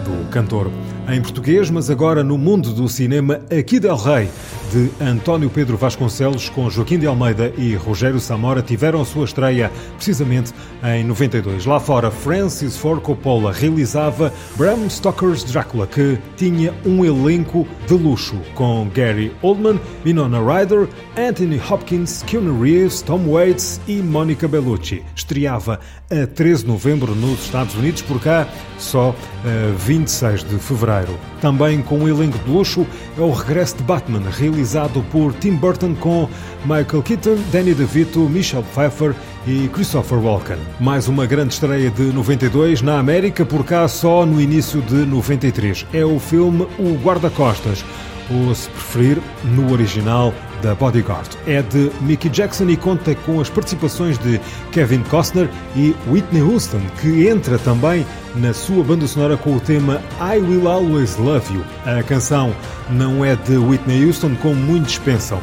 do 0.06 0.30
cantor. 0.30 0.72
Em 1.08 1.22
português, 1.22 1.70
mas 1.70 1.92
agora 1.92 2.24
no 2.24 2.36
mundo 2.36 2.74
do 2.74 2.90
cinema, 2.90 3.40
Aqui 3.56 3.80
del 3.80 3.96
Rei, 3.96 4.28
de 4.72 4.90
António 5.00 5.52
Pedro 5.52 5.78
Vasconcelos, 5.78 6.50
com 6.50 6.68
Joaquim 6.68 6.98
de 6.98 7.06
Almeida 7.06 7.54
e 7.56 7.76
Rogério 7.76 8.20
Samora, 8.20 8.64
tiveram 8.64 9.06
sua 9.06 9.26
estreia 9.26 9.72
precisamente 9.96 10.52
em 10.84 11.04
92. 11.04 11.68
Lá 11.68 11.80
fora, 11.80 12.10
Francis 12.10 12.76
Ford 12.76 13.02
Coppola 13.02 13.52
realizava 13.52 14.34
Bram 14.58 14.90
Stoker's 14.90 15.44
Drácula, 15.44 15.86
que 15.86 16.18
tinha 16.36 16.74
um 16.84 17.06
elenco 17.06 17.68
de 17.88 17.94
luxo, 17.94 18.42
com 18.56 18.90
Gary 18.92 19.32
Oldman, 19.44 19.80
Winona 20.04 20.40
Ryder, 20.40 20.88
Anthony 21.16 21.62
Hopkins, 21.70 22.24
Keanu 22.24 22.60
Reeves, 22.60 23.04
Tom 23.04 23.28
Waits 23.28 23.80
e 23.88 23.98
Monica 23.98 24.48
Bellucci. 24.48 25.04
Estreava 25.16 25.80
a 26.10 26.26
13 26.26 26.64
de 26.64 26.68
novembro 26.68 27.14
nos 27.14 27.46
Estados 27.46 27.76
Unidos, 27.76 28.02
por 28.02 28.20
cá 28.20 28.48
só 28.80 29.16
a 29.44 29.72
26 29.86 30.44
de 30.44 30.58
fevereiro. 30.58 30.95
Também 31.42 31.82
com 31.82 32.00
um 32.00 32.08
elenco 32.08 32.38
de 32.40 32.50
luxo 32.50 32.86
é 33.18 33.22
o 33.22 33.32
regresso 33.32 33.78
de 33.78 33.84
Batman, 33.84 34.22
realizado 34.30 35.04
por 35.12 35.34
Tim 35.34 35.56
Burton 35.56 35.96
com 35.96 36.30
Michael 36.64 37.04
Keaton, 37.04 37.38
Danny 37.52 37.74
DeVito, 37.74 38.20
Michelle 38.22 38.64
Pfeiffer 38.74 39.14
e 39.48 39.68
Christopher 39.70 40.20
Walken. 40.20 40.58
Mais 40.80 41.08
uma 41.08 41.26
grande 41.26 41.54
estreia 41.54 41.90
de 41.90 42.04
92 42.04 42.82
na 42.82 43.00
América, 43.00 43.46
por 43.46 43.64
cá 43.64 43.88
só 43.88 44.26
no 44.26 44.40
início 44.40 44.82
de 44.82 45.06
93. 45.06 45.86
É 45.94 46.06
o 46.06 46.20
filme 46.20 46.68
O 46.80 46.96
Guarda-Costas, 47.04 47.84
ou 48.30 48.54
se 48.56 48.70
preferir, 48.70 49.22
no 49.44 49.72
original 49.72 50.34
da 50.66 50.74
Bodyguard. 50.74 51.30
É 51.46 51.62
de 51.62 51.92
Mickey 52.02 52.28
Jackson 52.28 52.68
e 52.70 52.76
conta 52.76 53.14
com 53.14 53.40
as 53.40 53.50
participações 53.50 54.18
de 54.18 54.42
Kevin 54.72 55.04
Costner 55.04 55.48
e 55.76 55.96
Whitney 56.10 56.42
Houston, 56.42 56.82
que 57.00 57.28
entra 57.28 57.60
também 57.60 58.04
na 58.36 58.52
sua 58.52 58.84
banda 58.84 59.08
sonora 59.08 59.38
com 59.38 59.56
o 59.56 59.60
tema 59.60 60.02
I 60.20 60.40
Will 60.40 60.68
Always 60.68 61.18
Love 61.18 61.54
You. 61.54 61.64
A 61.86 62.02
canção 62.02 62.54
não 62.90 63.24
é 63.24 63.36
de 63.36 63.58
Whitney 63.58 64.06
Houston, 64.06 64.36
como 64.42 64.56
muitos 64.56 64.98
pensam, 64.98 65.40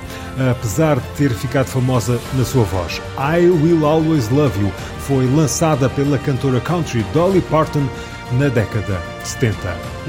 apesar 0.51 0.97
de 0.97 1.07
ter 1.17 1.31
ficado 1.31 1.67
famosa 1.67 2.19
na 2.35 2.45
sua 2.45 2.65
voz. 2.65 3.01
I 3.17 3.47
Will 3.47 3.87
Always 3.87 4.29
Love 4.29 4.61
You 4.61 4.73
foi 5.07 5.27
lançada 5.27 5.89
pela 5.89 6.19
cantora 6.19 6.61
country 6.61 7.05
Dolly 7.15 7.41
Parton 7.43 7.87
na 8.33 8.49
década 8.49 9.01
de 9.23 9.29
70. 9.29 9.57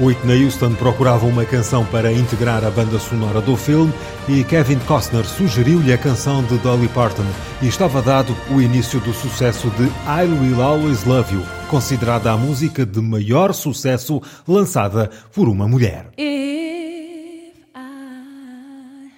Whitney 0.00 0.44
Houston 0.44 0.74
procurava 0.74 1.26
uma 1.26 1.44
canção 1.44 1.84
para 1.86 2.12
integrar 2.12 2.64
a 2.64 2.70
banda 2.70 2.98
sonora 2.98 3.40
do 3.40 3.56
filme 3.56 3.92
e 4.28 4.42
Kevin 4.44 4.78
Costner 4.80 5.24
sugeriu-lhe 5.24 5.92
a 5.92 5.98
canção 5.98 6.42
de 6.44 6.56
Dolly 6.58 6.88
Parton 6.88 7.26
e 7.60 7.68
estava 7.68 8.00
dado 8.00 8.34
o 8.50 8.60
início 8.60 9.00
do 9.00 9.12
sucesso 9.12 9.70
de 9.70 9.84
I 9.84 10.24
Will 10.24 10.62
Always 10.62 11.04
Love 11.04 11.34
You, 11.34 11.42
considerada 11.68 12.32
a 12.32 12.36
música 12.36 12.84
de 12.84 13.00
maior 13.00 13.52
sucesso 13.52 14.20
lançada 14.46 15.10
por 15.32 15.48
uma 15.48 15.68
mulher. 15.68 16.08
If 16.16 17.54
I 17.74 19.10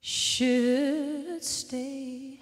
should 0.00 1.44
stay, 1.44 2.40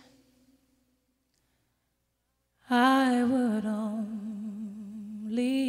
I 2.71 3.23
would 3.23 3.67
only 3.67 4.04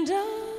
And 0.00 0.10
I 0.10 0.49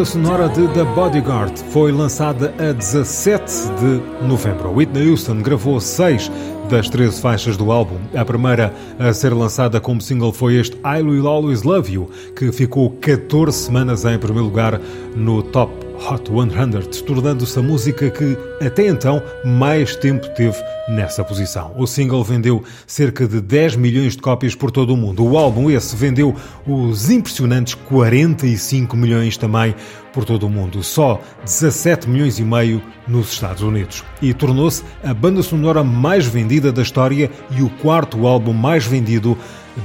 banda 0.00 0.04
sonora 0.04 0.48
de 0.48 0.66
The 0.68 0.84
Bodyguard 0.94 1.58
foi 1.72 1.92
lançada 1.92 2.54
a 2.58 2.72
17 2.72 3.44
de 3.80 4.26
novembro. 4.26 4.72
Whitney 4.72 5.10
Houston 5.10 5.42
gravou 5.42 5.78
seis 5.78 6.30
das 6.70 6.88
13 6.88 7.20
faixas 7.20 7.56
do 7.56 7.70
álbum. 7.70 7.98
A 8.14 8.24
primeira 8.24 8.72
a 8.98 9.12
ser 9.12 9.34
lançada 9.34 9.78
como 9.78 10.00
single 10.00 10.32
foi 10.32 10.56
este 10.56 10.76
I 10.78 11.02
Will 11.02 11.26
Always 11.26 11.64
Love 11.64 11.92
You, 11.92 12.10
que 12.34 12.50
ficou 12.50 12.90
14 12.92 13.56
semanas 13.56 14.04
em 14.06 14.18
primeiro 14.18 14.46
lugar 14.46 14.80
no 15.14 15.42
Top 15.42 15.89
Hot 16.08 16.30
100, 16.30 17.02
tornando-se 17.02 17.58
a 17.58 17.62
música 17.62 18.10
que 18.10 18.36
até 18.64 18.88
então 18.88 19.22
mais 19.44 19.94
tempo 19.94 20.28
teve 20.30 20.56
nessa 20.88 21.22
posição. 21.22 21.72
O 21.76 21.86
single 21.86 22.24
vendeu 22.24 22.64
cerca 22.86 23.28
de 23.28 23.40
10 23.40 23.76
milhões 23.76 24.16
de 24.16 24.22
cópias 24.22 24.54
por 24.54 24.70
todo 24.70 24.94
o 24.94 24.96
mundo. 24.96 25.24
O 25.24 25.36
álbum 25.36 25.70
esse 25.70 25.94
vendeu 25.94 26.34
os 26.66 27.10
impressionantes 27.10 27.74
45 27.74 28.96
milhões 28.96 29.36
também 29.36 29.74
por 30.12 30.24
todo 30.24 30.46
o 30.46 30.50
mundo, 30.50 30.82
só 30.82 31.20
17 31.44 32.08
milhões 32.08 32.38
e 32.38 32.42
meio 32.42 32.82
nos 33.06 33.32
Estados 33.32 33.62
Unidos. 33.62 34.02
E 34.20 34.34
tornou-se 34.34 34.82
a 35.04 35.14
banda 35.14 35.42
sonora 35.42 35.84
mais 35.84 36.26
vendida 36.26 36.72
da 36.72 36.82
história 36.82 37.30
e 37.50 37.62
o 37.62 37.70
quarto 37.70 38.26
álbum 38.26 38.52
mais 38.52 38.84
vendido 38.84 39.36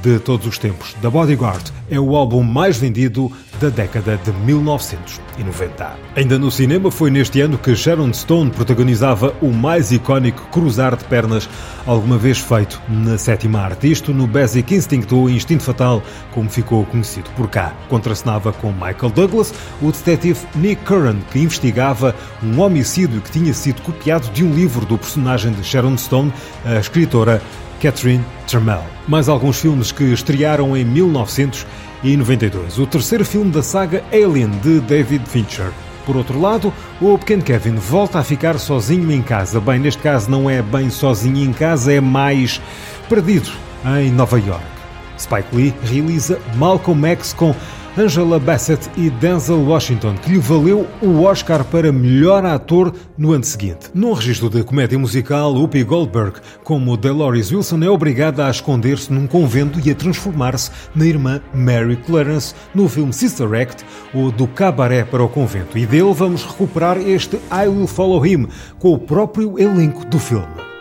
de 0.01 0.19
todos 0.19 0.47
os 0.47 0.57
tempos. 0.57 0.93
The 1.01 1.09
Bodyguard 1.09 1.71
é 1.89 1.99
o 1.99 2.15
álbum 2.15 2.43
mais 2.43 2.77
vendido 2.77 3.31
da 3.59 3.69
década 3.69 4.19
de 4.23 4.31
1990. 4.31 5.93
Ainda 6.15 6.37
no 6.37 6.51
cinema, 6.51 6.91
foi 6.91 7.09
neste 7.09 7.39
ano 7.41 7.57
que 7.57 7.75
Sharon 7.75 8.13
Stone 8.13 8.51
protagonizava 8.51 9.33
o 9.41 9.51
mais 9.51 9.91
icónico 9.91 10.47
cruzar 10.51 10.95
de 10.95 11.03
pernas 11.05 11.49
alguma 11.85 12.17
vez 12.17 12.39
feito 12.39 12.81
na 12.89 13.17
sétima 13.17 13.59
arte. 13.61 13.91
Isto 13.91 14.13
no 14.13 14.27
Basic 14.27 14.73
Instinct 14.73 15.13
ou 15.13 15.29
Instinto 15.29 15.63
Fatal, 15.63 16.01
como 16.31 16.49
ficou 16.49 16.85
conhecido 16.85 17.29
por 17.31 17.49
cá. 17.49 17.73
Contracenava 17.87 18.51
com 18.51 18.71
Michael 18.71 19.11
Douglas, 19.13 19.53
o 19.81 19.91
detetive 19.91 20.39
Nick 20.55 20.83
Curran, 20.83 21.17
que 21.31 21.39
investigava 21.39 22.15
um 22.43 22.59
homicídio 22.59 23.21
que 23.21 23.31
tinha 23.31 23.53
sido 23.53 23.81
copiado 23.81 24.29
de 24.31 24.43
um 24.43 24.53
livro 24.53 24.85
do 24.85 24.97
personagem 24.97 25.53
de 25.53 25.63
Sharon 25.63 25.97
Stone, 25.97 26.33
a 26.65 26.79
escritora 26.79 27.41
Catherine 27.81 28.23
Trammell. 28.47 28.83
Mais 29.07 29.29
alguns 29.29 29.59
filmes 29.59 29.91
que 29.91 30.03
estrearam 30.05 30.75
em 30.75 30.83
1992. 30.83 32.79
O 32.79 32.87
terceiro 32.87 33.25
filme 33.25 33.51
da 33.51 33.61
saga 33.61 34.03
Alien, 34.11 34.49
de 34.61 34.79
David 34.81 35.27
Fincher. 35.27 35.71
Por 36.05 36.15
outro 36.15 36.39
lado, 36.39 36.71
o 37.01 37.17
pequeno 37.17 37.41
Kevin 37.41 37.75
volta 37.75 38.19
a 38.19 38.23
ficar 38.23 38.59
sozinho 38.59 39.11
em 39.11 39.21
casa. 39.21 39.59
Bem, 39.59 39.79
neste 39.79 40.01
caso 40.01 40.29
não 40.29 40.49
é 40.49 40.61
bem 40.61 40.89
sozinho 40.89 41.43
em 41.43 41.51
casa, 41.51 41.91
é 41.91 41.99
mais 41.99 42.61
perdido 43.09 43.49
em 43.99 44.11
Nova 44.11 44.39
York. 44.39 44.63
Spike 45.17 45.55
Lee 45.55 45.73
realiza 45.83 46.39
Malcolm 46.55 47.07
X 47.07 47.33
com 47.33 47.55
Angela 47.97 48.37
Bassett 48.37 48.89
e 48.97 49.09
Denzel 49.09 49.65
Washington, 49.65 50.15
que 50.15 50.31
lhe 50.31 50.37
valeu 50.37 50.85
o 51.01 51.21
Oscar 51.21 51.63
para 51.63 51.93
melhor 51.93 52.45
ator 52.45 52.93
no 53.17 53.31
ano 53.31 53.45
seguinte. 53.45 53.89
Num 53.93 54.11
registro 54.11 54.49
de 54.49 54.65
comédia 54.65 54.99
musical, 54.99 55.53
Whoopi 55.53 55.81
Goldberg, 55.81 56.41
como 56.61 56.97
Dolores 56.97 57.53
Wilson, 57.53 57.81
é 57.83 57.89
obrigada 57.89 58.47
a 58.47 58.51
esconder-se 58.51 59.13
num 59.13 59.27
convento 59.27 59.79
e 59.79 59.89
a 59.89 59.95
transformar-se 59.95 60.71
na 60.93 61.05
irmã 61.05 61.41
Mary 61.53 61.95
Clarence 61.95 62.53
no 62.73 62.89
filme 62.89 63.13
Sister 63.13 63.53
Act, 63.53 63.85
ou 64.13 64.29
do 64.29 64.45
cabaré 64.45 65.05
para 65.05 65.23
o 65.23 65.29
convento. 65.29 65.77
E 65.77 65.85
dele 65.85 66.13
vamos 66.13 66.43
recuperar 66.43 66.97
este 66.97 67.37
I 67.49 67.69
Will 67.69 67.87
Follow 67.87 68.25
Him, 68.25 68.49
com 68.77 68.91
o 68.91 68.99
próprio 68.99 69.57
elenco 69.57 70.05
do 70.05 70.19
filme. 70.19 70.74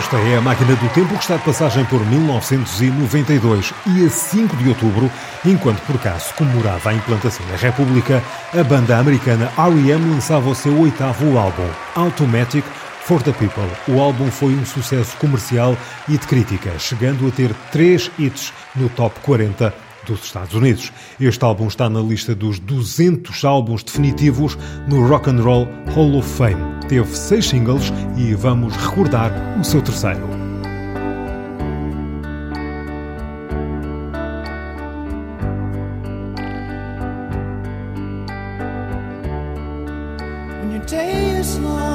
Esta 0.00 0.16
é 0.16 0.38
a 0.38 0.40
máquina 0.40 0.74
do 0.76 0.88
tempo 0.94 1.14
que 1.14 1.20
está 1.20 1.36
de 1.36 1.44
passagem 1.44 1.84
por 1.84 2.00
1992 2.06 3.74
e 3.94 4.06
a 4.06 4.08
5 4.08 4.56
de 4.56 4.70
outubro, 4.70 5.10
enquanto 5.44 5.82
por 5.82 5.96
acaso 5.96 6.32
comemorava 6.36 6.88
a 6.88 6.94
implantação 6.94 7.46
da 7.48 7.56
República, 7.56 8.24
a 8.58 8.64
banda 8.64 8.96
americana 8.96 9.52
R.E.M. 9.58 10.14
lançava 10.14 10.48
o 10.48 10.54
seu 10.54 10.74
oitavo 10.80 11.36
álbum, 11.36 11.68
Automatic 11.94 12.64
for 13.02 13.22
the 13.22 13.32
People. 13.32 13.68
O 13.88 14.00
álbum 14.00 14.30
foi 14.30 14.54
um 14.54 14.64
sucesso 14.64 15.14
comercial 15.18 15.76
e 16.08 16.12
de 16.12 16.26
crítica, 16.26 16.78
chegando 16.78 17.28
a 17.28 17.30
ter 17.30 17.52
três 17.70 18.10
hits 18.18 18.54
no 18.76 18.88
top 18.88 19.20
40 19.20 19.74
dos 20.06 20.24
Estados 20.24 20.54
Unidos. 20.54 20.90
Este 21.20 21.44
álbum 21.44 21.66
está 21.68 21.90
na 21.90 22.00
lista 22.00 22.34
dos 22.34 22.58
200 22.58 23.44
álbuns 23.44 23.82
definitivos 23.82 24.56
no 24.88 25.06
Rock 25.06 25.28
and 25.28 25.42
Roll 25.42 25.68
Hall 25.94 26.16
of 26.16 26.26
Fame 26.26 26.69
teve 26.90 27.16
seis 27.16 27.46
singles 27.46 27.92
e 28.16 28.34
vamos 28.34 28.74
recordar 28.74 29.30
o 29.60 29.62
seu 29.62 29.80
terceiro. 29.80 30.26
When 40.58 40.72
your 40.72 40.84
day 40.84 41.38
is 41.38 41.58
long. 41.58 41.89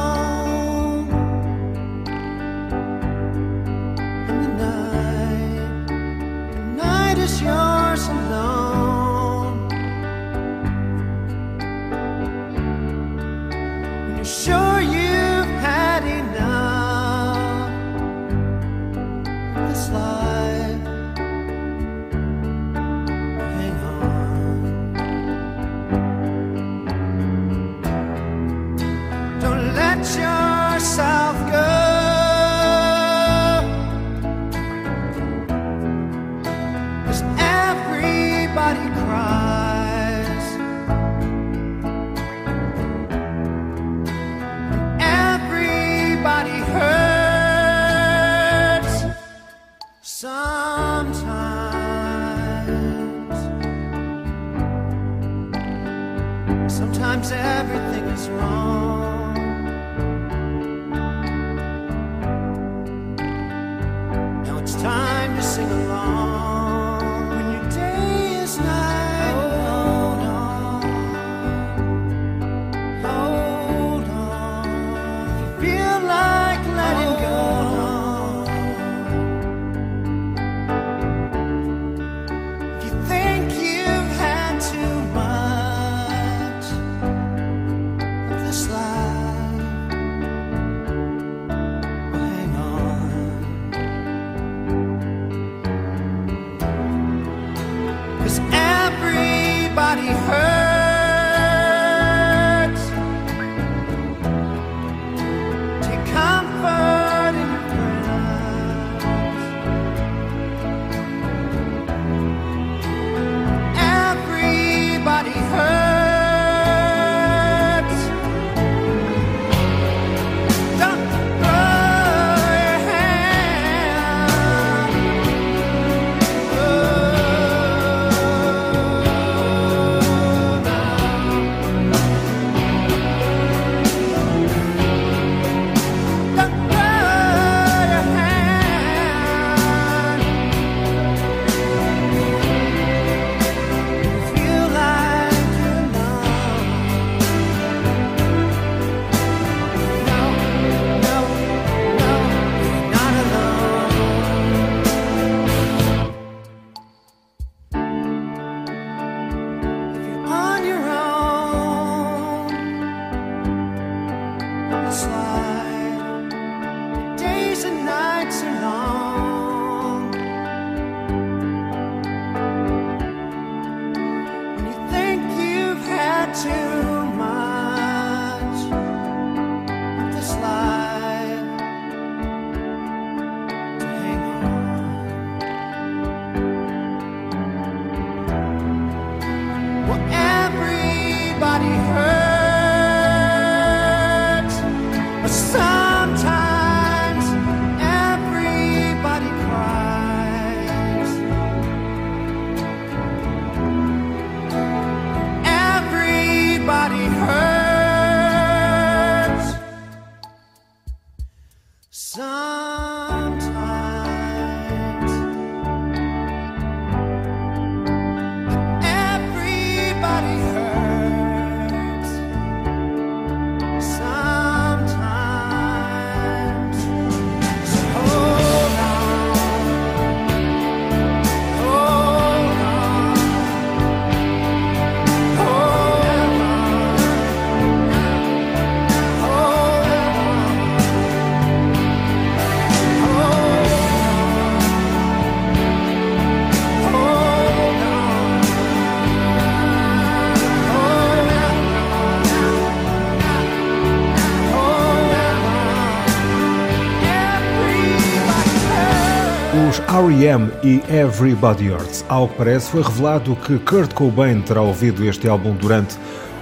R.E.M. 260.05 260.51
e 260.63 260.83
Everybody 260.87 261.71
Hurts. 261.71 262.05
Ao 262.07 262.27
que 262.27 262.35
parece, 262.35 262.69
foi 262.69 262.83
revelado 262.83 263.35
que 263.37 263.57
Kurt 263.57 263.91
Cobain 263.93 264.39
terá 264.41 264.61
ouvido 264.61 265.03
este 265.03 265.27
álbum 265.27 265.55
durante 265.55 265.97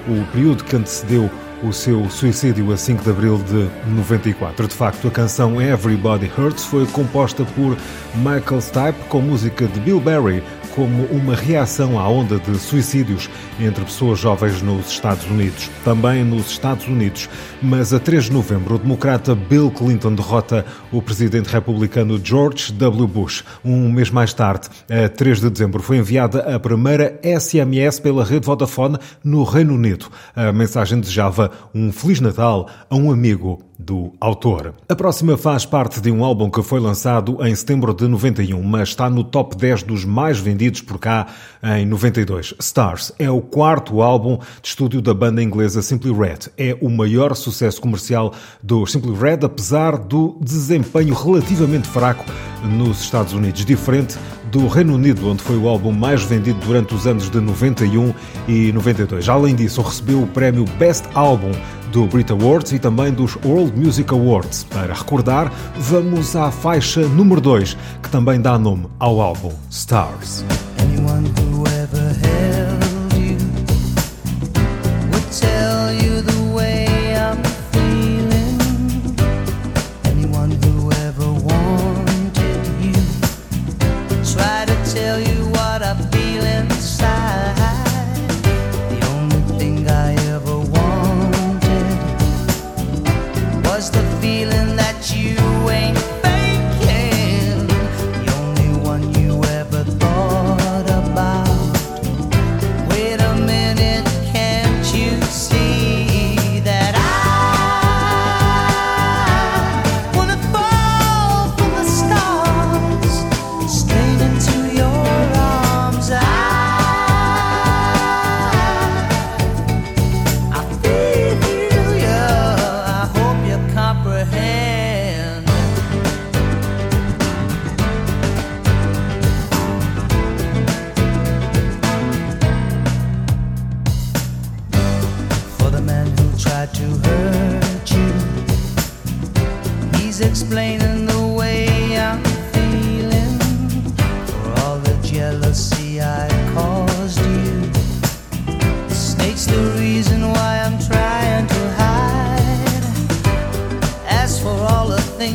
o 0.05 0.21
período 0.33 0.65
que 0.65 0.75
antecedeu 0.75 1.31
o 1.63 1.71
seu 1.71 2.09
suicídio 2.09 2.73
a 2.73 2.77
5 2.77 3.05
de 3.05 3.09
abril 3.09 3.37
de 3.37 3.69
94. 3.95 4.67
De 4.67 4.75
facto, 4.75 5.07
a 5.07 5.11
canção 5.11 5.61
Everybody 5.61 6.29
Hurts 6.37 6.65
foi 6.65 6.85
composta 6.87 7.45
por 7.55 7.77
Michael 8.15 8.59
Stipe 8.59 9.07
com 9.07 9.21
música 9.21 9.65
de 9.65 9.79
Bill 9.79 10.01
Berry, 10.01 10.43
como 10.75 11.03
uma 11.05 11.35
reação 11.35 11.99
à 11.99 12.07
onda 12.07 12.39
de 12.39 12.57
suicídios 12.57 13.29
entre 13.59 13.85
pessoas 13.85 14.19
jovens 14.19 14.61
nos 14.61 14.89
Estados 14.89 15.25
Unidos. 15.25 15.69
Também 15.83 16.23
nos 16.23 16.49
Estados 16.49 16.87
Unidos, 16.87 17.29
mas 17.61 17.93
a 17.93 17.99
3 17.99 18.25
de 18.25 18.31
novembro, 18.31 18.75
o 18.75 18.79
democrata 18.79 19.35
Bill 19.35 19.69
Clinton 19.71 20.15
derrota 20.15 20.65
o 20.91 21.01
presidente 21.01 21.47
republicano 21.49 22.19
George 22.23 22.73
W. 22.73 23.07
Bush. 23.07 23.43
Um 23.63 23.91
mês 23.91 24.09
mais 24.09 24.33
tarde, 24.33 24.67
a 24.89 25.07
3 25.07 25.41
de 25.41 25.49
dezembro, 25.49 25.81
foi 25.81 25.97
enviada 25.97 26.55
a 26.55 26.59
primeira 26.59 27.19
SMS 27.23 27.99
pela 27.99 28.25
rede 28.25 28.45
Vodafone 28.45 28.97
no 29.23 29.43
Reino 29.43 29.75
Unido. 29.75 30.07
A 30.35 30.51
mensagem 30.51 30.99
desejava 30.99 31.51
um 31.73 31.91
Feliz 31.91 32.19
Natal 32.19 32.67
a 32.89 32.95
um 32.95 33.11
amigo 33.11 33.59
do 33.77 34.11
autor. 34.19 34.73
A 34.87 34.95
próxima 34.95 35.37
faz 35.37 35.65
parte 35.65 35.99
de 35.99 36.11
um 36.11 36.23
álbum 36.23 36.49
que 36.49 36.61
foi 36.61 36.79
lançado 36.79 37.37
em 37.45 37.53
setembro 37.55 37.93
de 37.93 38.07
91, 38.07 38.61
mas 38.61 38.89
está 38.89 39.09
no 39.09 39.23
top 39.23 39.55
10 39.55 39.83
dos 39.83 40.05
mais 40.05 40.39
vendidos 40.39 40.81
por 40.81 40.99
cá 40.99 41.27
em 41.63 41.85
92. 41.85 42.55
Stars 42.59 43.11
é 43.17 43.29
o 43.29 43.41
quarto 43.41 44.01
álbum 44.01 44.37
de 44.61 44.67
estúdio 44.67 45.01
da 45.01 45.13
banda 45.13 45.41
inglesa 45.41 45.81
Simply 45.81 46.13
Red. 46.13 46.51
É 46.57 46.77
o 46.81 46.89
maior 46.89 47.35
sucesso 47.35 47.81
comercial 47.81 48.33
do 48.61 48.85
Simply 48.85 49.13
Red, 49.13 49.39
apesar 49.43 49.97
do 49.97 50.37
desempenho 50.41 51.13
relativamente 51.13 51.87
fraco 51.87 52.25
nos 52.63 53.01
Estados 53.01 53.33
Unidos, 53.33 53.65
diferente 53.65 54.17
do 54.53 54.67
Reino 54.67 54.93
Unido, 54.93 55.27
onde 55.27 55.41
foi 55.41 55.57
o 55.57 55.67
álbum 55.67 55.91
mais 55.91 56.21
vendido 56.21 56.59
durante 56.63 56.93
os 56.93 57.07
anos 57.07 57.27
de 57.27 57.41
91 57.41 58.13
e 58.47 58.71
92. 58.71 59.27
Além 59.27 59.55
disso, 59.55 59.81
recebeu 59.81 60.21
o 60.21 60.27
prémio 60.27 60.63
Best 60.77 61.05
Album 61.15 61.51
do 61.91 62.05
Brit 62.05 62.31
Awards 62.31 62.71
e 62.71 62.77
também 62.77 63.11
dos 63.11 63.35
World 63.43 63.75
Music 63.75 64.13
Awards. 64.13 64.63
Para 64.69 64.93
recordar, 64.93 65.51
vamos 65.75 66.35
à 66.35 66.51
faixa 66.51 67.01
número 67.01 67.41
2, 67.41 67.75
que 68.03 68.09
também 68.11 68.39
dá 68.39 68.59
nome 68.59 68.85
ao 68.99 69.19
álbum 69.21 69.51
Stars. 69.71 70.45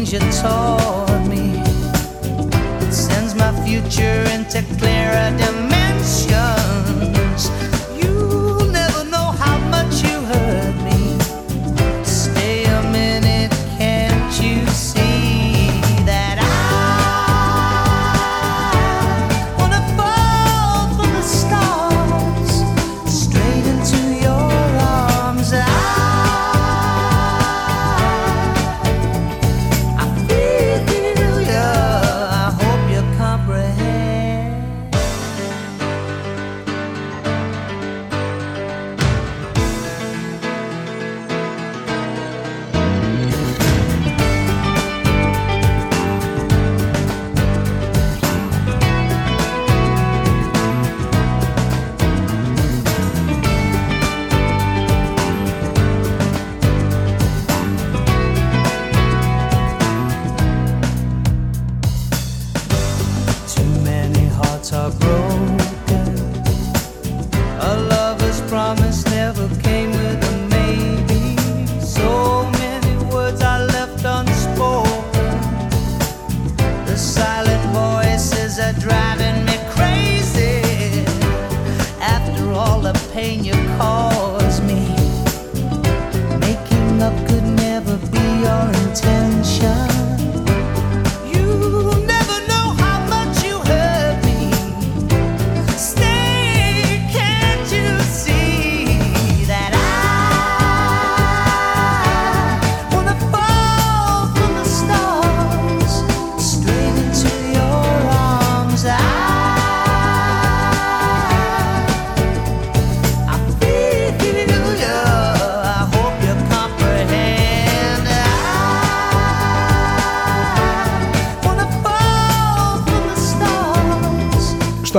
things 0.08 0.12
you 0.12 0.42
taught 0.42 1.26
me. 1.26 1.60
It 2.86 2.92
sends 2.92 3.34
my 3.34 3.52
future 3.64 4.24
into 4.32 4.62
clearer 4.78 5.30
dimensions. 5.36 5.57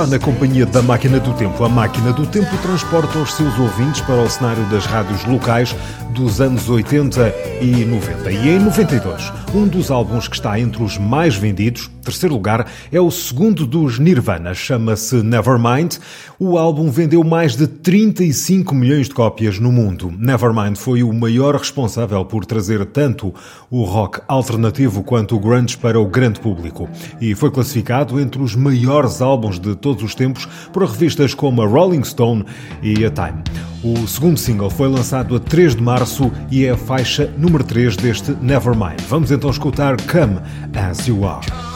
Está 0.00 0.16
na 0.16 0.18
companhia 0.18 0.64
da 0.64 0.80
Máquina 0.80 1.20
do 1.20 1.34
Tempo. 1.34 1.62
A 1.62 1.68
Máquina 1.68 2.10
do 2.10 2.26
Tempo 2.26 2.56
transporta 2.62 3.18
os 3.18 3.34
seus 3.34 3.58
ouvintes 3.58 4.00
para 4.00 4.14
o 4.14 4.30
cenário 4.30 4.64
das 4.70 4.86
rádios 4.86 5.26
locais 5.26 5.76
dos 6.10 6.40
anos 6.40 6.68
80 6.68 7.34
e 7.60 7.84
90. 7.84 8.32
E 8.32 8.48
em 8.48 8.58
92, 8.58 9.32
um 9.54 9.66
dos 9.66 9.90
álbuns 9.90 10.28
que 10.28 10.36
está 10.36 10.58
entre 10.58 10.82
os 10.82 10.98
mais 10.98 11.36
vendidos, 11.36 11.90
terceiro 12.02 12.34
lugar, 12.34 12.66
é 12.90 13.00
o 13.00 13.10
segundo 13.10 13.66
dos 13.66 13.98
Nirvana, 13.98 14.54
chama-se 14.54 15.22
Nevermind. 15.22 15.98
O 16.38 16.58
álbum 16.58 16.90
vendeu 16.90 17.22
mais 17.22 17.56
de 17.56 17.66
35 17.66 18.74
milhões 18.74 19.08
de 19.08 19.14
cópias 19.14 19.58
no 19.58 19.70
mundo. 19.70 20.12
Nevermind 20.18 20.76
foi 20.76 21.02
o 21.02 21.12
maior 21.12 21.56
responsável 21.56 22.24
por 22.24 22.44
trazer 22.44 22.84
tanto 22.86 23.32
o 23.70 23.84
rock 23.84 24.20
alternativo 24.26 25.02
quanto 25.02 25.36
o 25.36 25.40
grunge 25.40 25.76
para 25.76 26.00
o 26.00 26.06
grande 26.06 26.40
público 26.40 26.88
e 27.20 27.34
foi 27.34 27.50
classificado 27.50 28.18
entre 28.18 28.42
os 28.42 28.54
maiores 28.54 29.20
álbuns 29.20 29.58
de 29.58 29.74
todos 29.76 30.02
os 30.02 30.14
tempos 30.14 30.46
por 30.72 30.84
revistas 30.84 31.34
como 31.34 31.62
a 31.62 31.66
Rolling 31.66 32.04
Stone 32.04 32.44
e 32.82 33.04
a 33.04 33.10
Time. 33.10 33.42
O 33.82 34.06
segundo 34.06 34.38
single 34.38 34.68
foi 34.68 34.88
lançado 34.88 35.34
a 35.34 35.40
3 35.40 35.76
de 35.76 35.82
março 35.82 36.30
e 36.50 36.66
é 36.66 36.70
a 36.70 36.76
faixa 36.76 37.32
número 37.38 37.64
3 37.64 37.96
deste 37.96 38.32
Nevermind. 38.32 39.00
Vamos 39.08 39.30
então 39.30 39.48
escutar 39.48 39.96
Come 40.02 40.38
As 40.74 41.06
You 41.06 41.26
Are. 41.26 41.69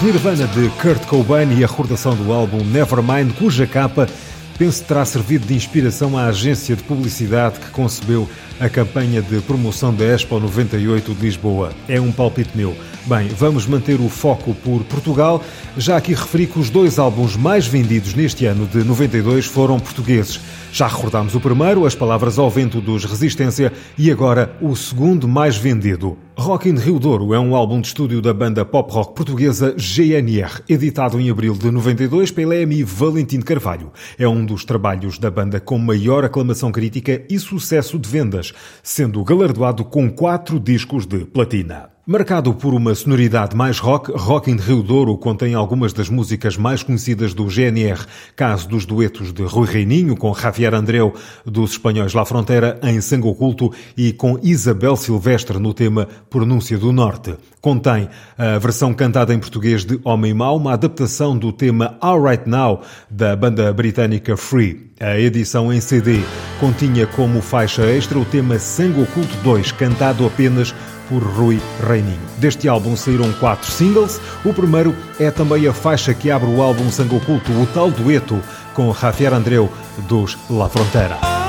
Os 0.00 0.06
Nirvana 0.06 0.46
de 0.46 0.70
Kurt 0.80 1.04
Cobain 1.04 1.58
e 1.58 1.62
a 1.62 1.66
recordação 1.66 2.16
do 2.16 2.32
álbum 2.32 2.64
Nevermind, 2.64 3.34
cuja 3.34 3.66
capa 3.66 4.08
penso 4.56 4.82
terá 4.84 5.04
servido 5.04 5.46
de 5.46 5.54
inspiração 5.54 6.16
à 6.16 6.24
agência 6.24 6.74
de 6.74 6.82
publicidade 6.82 7.60
que 7.60 7.70
concebeu 7.70 8.26
a 8.58 8.66
campanha 8.66 9.20
de 9.20 9.40
promoção 9.42 9.94
da 9.94 10.04
Expo 10.06 10.40
98 10.40 11.14
de 11.14 11.20
Lisboa. 11.20 11.72
É 11.86 12.00
um 12.00 12.10
palpite 12.12 12.50
meu. 12.54 12.74
Bem, 13.04 13.28
vamos 13.28 13.66
manter 13.66 14.00
o 14.00 14.08
foco 14.08 14.54
por 14.54 14.84
Portugal. 14.84 15.44
Já 15.76 15.98
aqui 15.98 16.14
referi 16.14 16.46
que 16.46 16.58
os 16.58 16.70
dois 16.70 16.98
álbuns 16.98 17.36
mais 17.36 17.66
vendidos 17.66 18.14
neste 18.14 18.46
ano 18.46 18.66
de 18.66 18.82
92 18.82 19.44
foram 19.44 19.78
portugueses. 19.78 20.40
Já 20.72 20.86
recordámos 20.86 21.34
o 21.34 21.40
primeiro, 21.40 21.84
As 21.84 21.96
Palavras 21.96 22.38
ao 22.38 22.48
Vento 22.48 22.80
dos 22.80 23.04
Resistência, 23.04 23.72
e 23.98 24.10
agora 24.10 24.56
o 24.60 24.76
segundo 24.76 25.26
mais 25.26 25.56
vendido. 25.56 26.16
Rock 26.36 26.68
in 26.68 26.76
Rio 26.76 26.98
Douro 26.98 27.34
é 27.34 27.40
um 27.40 27.56
álbum 27.56 27.80
de 27.80 27.88
estúdio 27.88 28.22
da 28.22 28.32
banda 28.32 28.64
pop 28.64 28.90
rock 28.92 29.14
portuguesa 29.14 29.74
GNR, 29.76 30.62
editado 30.68 31.20
em 31.20 31.28
abril 31.28 31.54
de 31.54 31.70
92 31.70 32.30
pela 32.30 32.56
EMI 32.56 32.84
Valentim 32.84 33.40
Carvalho. 33.40 33.92
É 34.16 34.28
um 34.28 34.46
dos 34.46 34.64
trabalhos 34.64 35.18
da 35.18 35.30
banda 35.30 35.60
com 35.60 35.76
maior 35.76 36.24
aclamação 36.24 36.70
crítica 36.70 37.22
e 37.28 37.38
sucesso 37.38 37.98
de 37.98 38.08
vendas, 38.08 38.52
sendo 38.82 39.22
galardoado 39.24 39.84
com 39.84 40.08
quatro 40.08 40.60
discos 40.60 41.04
de 41.04 41.24
platina. 41.24 41.90
Marcado 42.10 42.52
por 42.52 42.74
uma 42.74 42.92
sonoridade 42.92 43.54
mais 43.54 43.78
rock, 43.78 44.10
Rock 44.10 44.50
in 44.50 44.56
Rio 44.56 44.82
Douro 44.82 45.16
contém 45.16 45.54
algumas 45.54 45.92
das 45.92 46.08
músicas 46.08 46.56
mais 46.56 46.82
conhecidas 46.82 47.32
do 47.32 47.46
GNR, 47.46 48.04
caso 48.34 48.68
dos 48.68 48.84
duetos 48.84 49.32
de 49.32 49.44
Rui 49.44 49.68
Reininho 49.68 50.16
com 50.16 50.34
Javier 50.34 50.74
Andreu, 50.74 51.14
dos 51.46 51.70
espanhóis 51.70 52.12
La 52.12 52.24
Frontera 52.24 52.80
em 52.82 53.00
Sangue 53.00 53.28
Oculto 53.28 53.72
e 53.96 54.12
com 54.12 54.40
Isabel 54.42 54.96
Silvestre 54.96 55.60
no 55.60 55.72
tema 55.72 56.08
Pronúncia 56.28 56.76
do 56.76 56.90
Norte. 56.90 57.36
Contém 57.60 58.08
a 58.36 58.58
versão 58.58 58.92
cantada 58.92 59.32
em 59.32 59.38
português 59.38 59.84
de 59.84 60.00
Homem 60.02 60.34
Mau, 60.34 60.56
uma 60.56 60.72
adaptação 60.72 61.38
do 61.38 61.52
tema 61.52 61.96
All 62.00 62.20
Right 62.20 62.42
Now 62.48 62.82
da 63.08 63.36
banda 63.36 63.72
britânica 63.72 64.36
Free. 64.36 64.90
A 64.98 65.16
edição 65.16 65.72
em 65.72 65.80
CD 65.80 66.18
continha 66.58 67.06
como 67.06 67.40
faixa 67.40 67.82
extra 67.82 68.18
o 68.18 68.24
tema 68.24 68.58
Sangue 68.58 69.00
Oculto 69.00 69.36
2, 69.44 69.70
cantado 69.72 70.26
apenas 70.26 70.74
por 71.10 71.22
Rui 71.22 71.60
Reininho. 71.86 72.20
Deste 72.38 72.68
álbum 72.68 72.96
saíram 72.96 73.30
quatro 73.34 73.70
singles. 73.70 74.20
O 74.44 74.54
primeiro 74.54 74.94
é 75.18 75.30
também 75.30 75.66
a 75.66 75.72
faixa 75.72 76.14
que 76.14 76.30
abre 76.30 76.48
o 76.48 76.62
álbum 76.62 76.90
Sangue 76.90 77.16
Oculto, 77.16 77.52
o 77.52 77.66
tal 77.66 77.90
dueto 77.90 78.40
com 78.72 78.94
Javier 78.94 79.34
Andreu 79.34 79.70
dos 80.08 80.38
La 80.48 80.68
Frontera. 80.68 81.39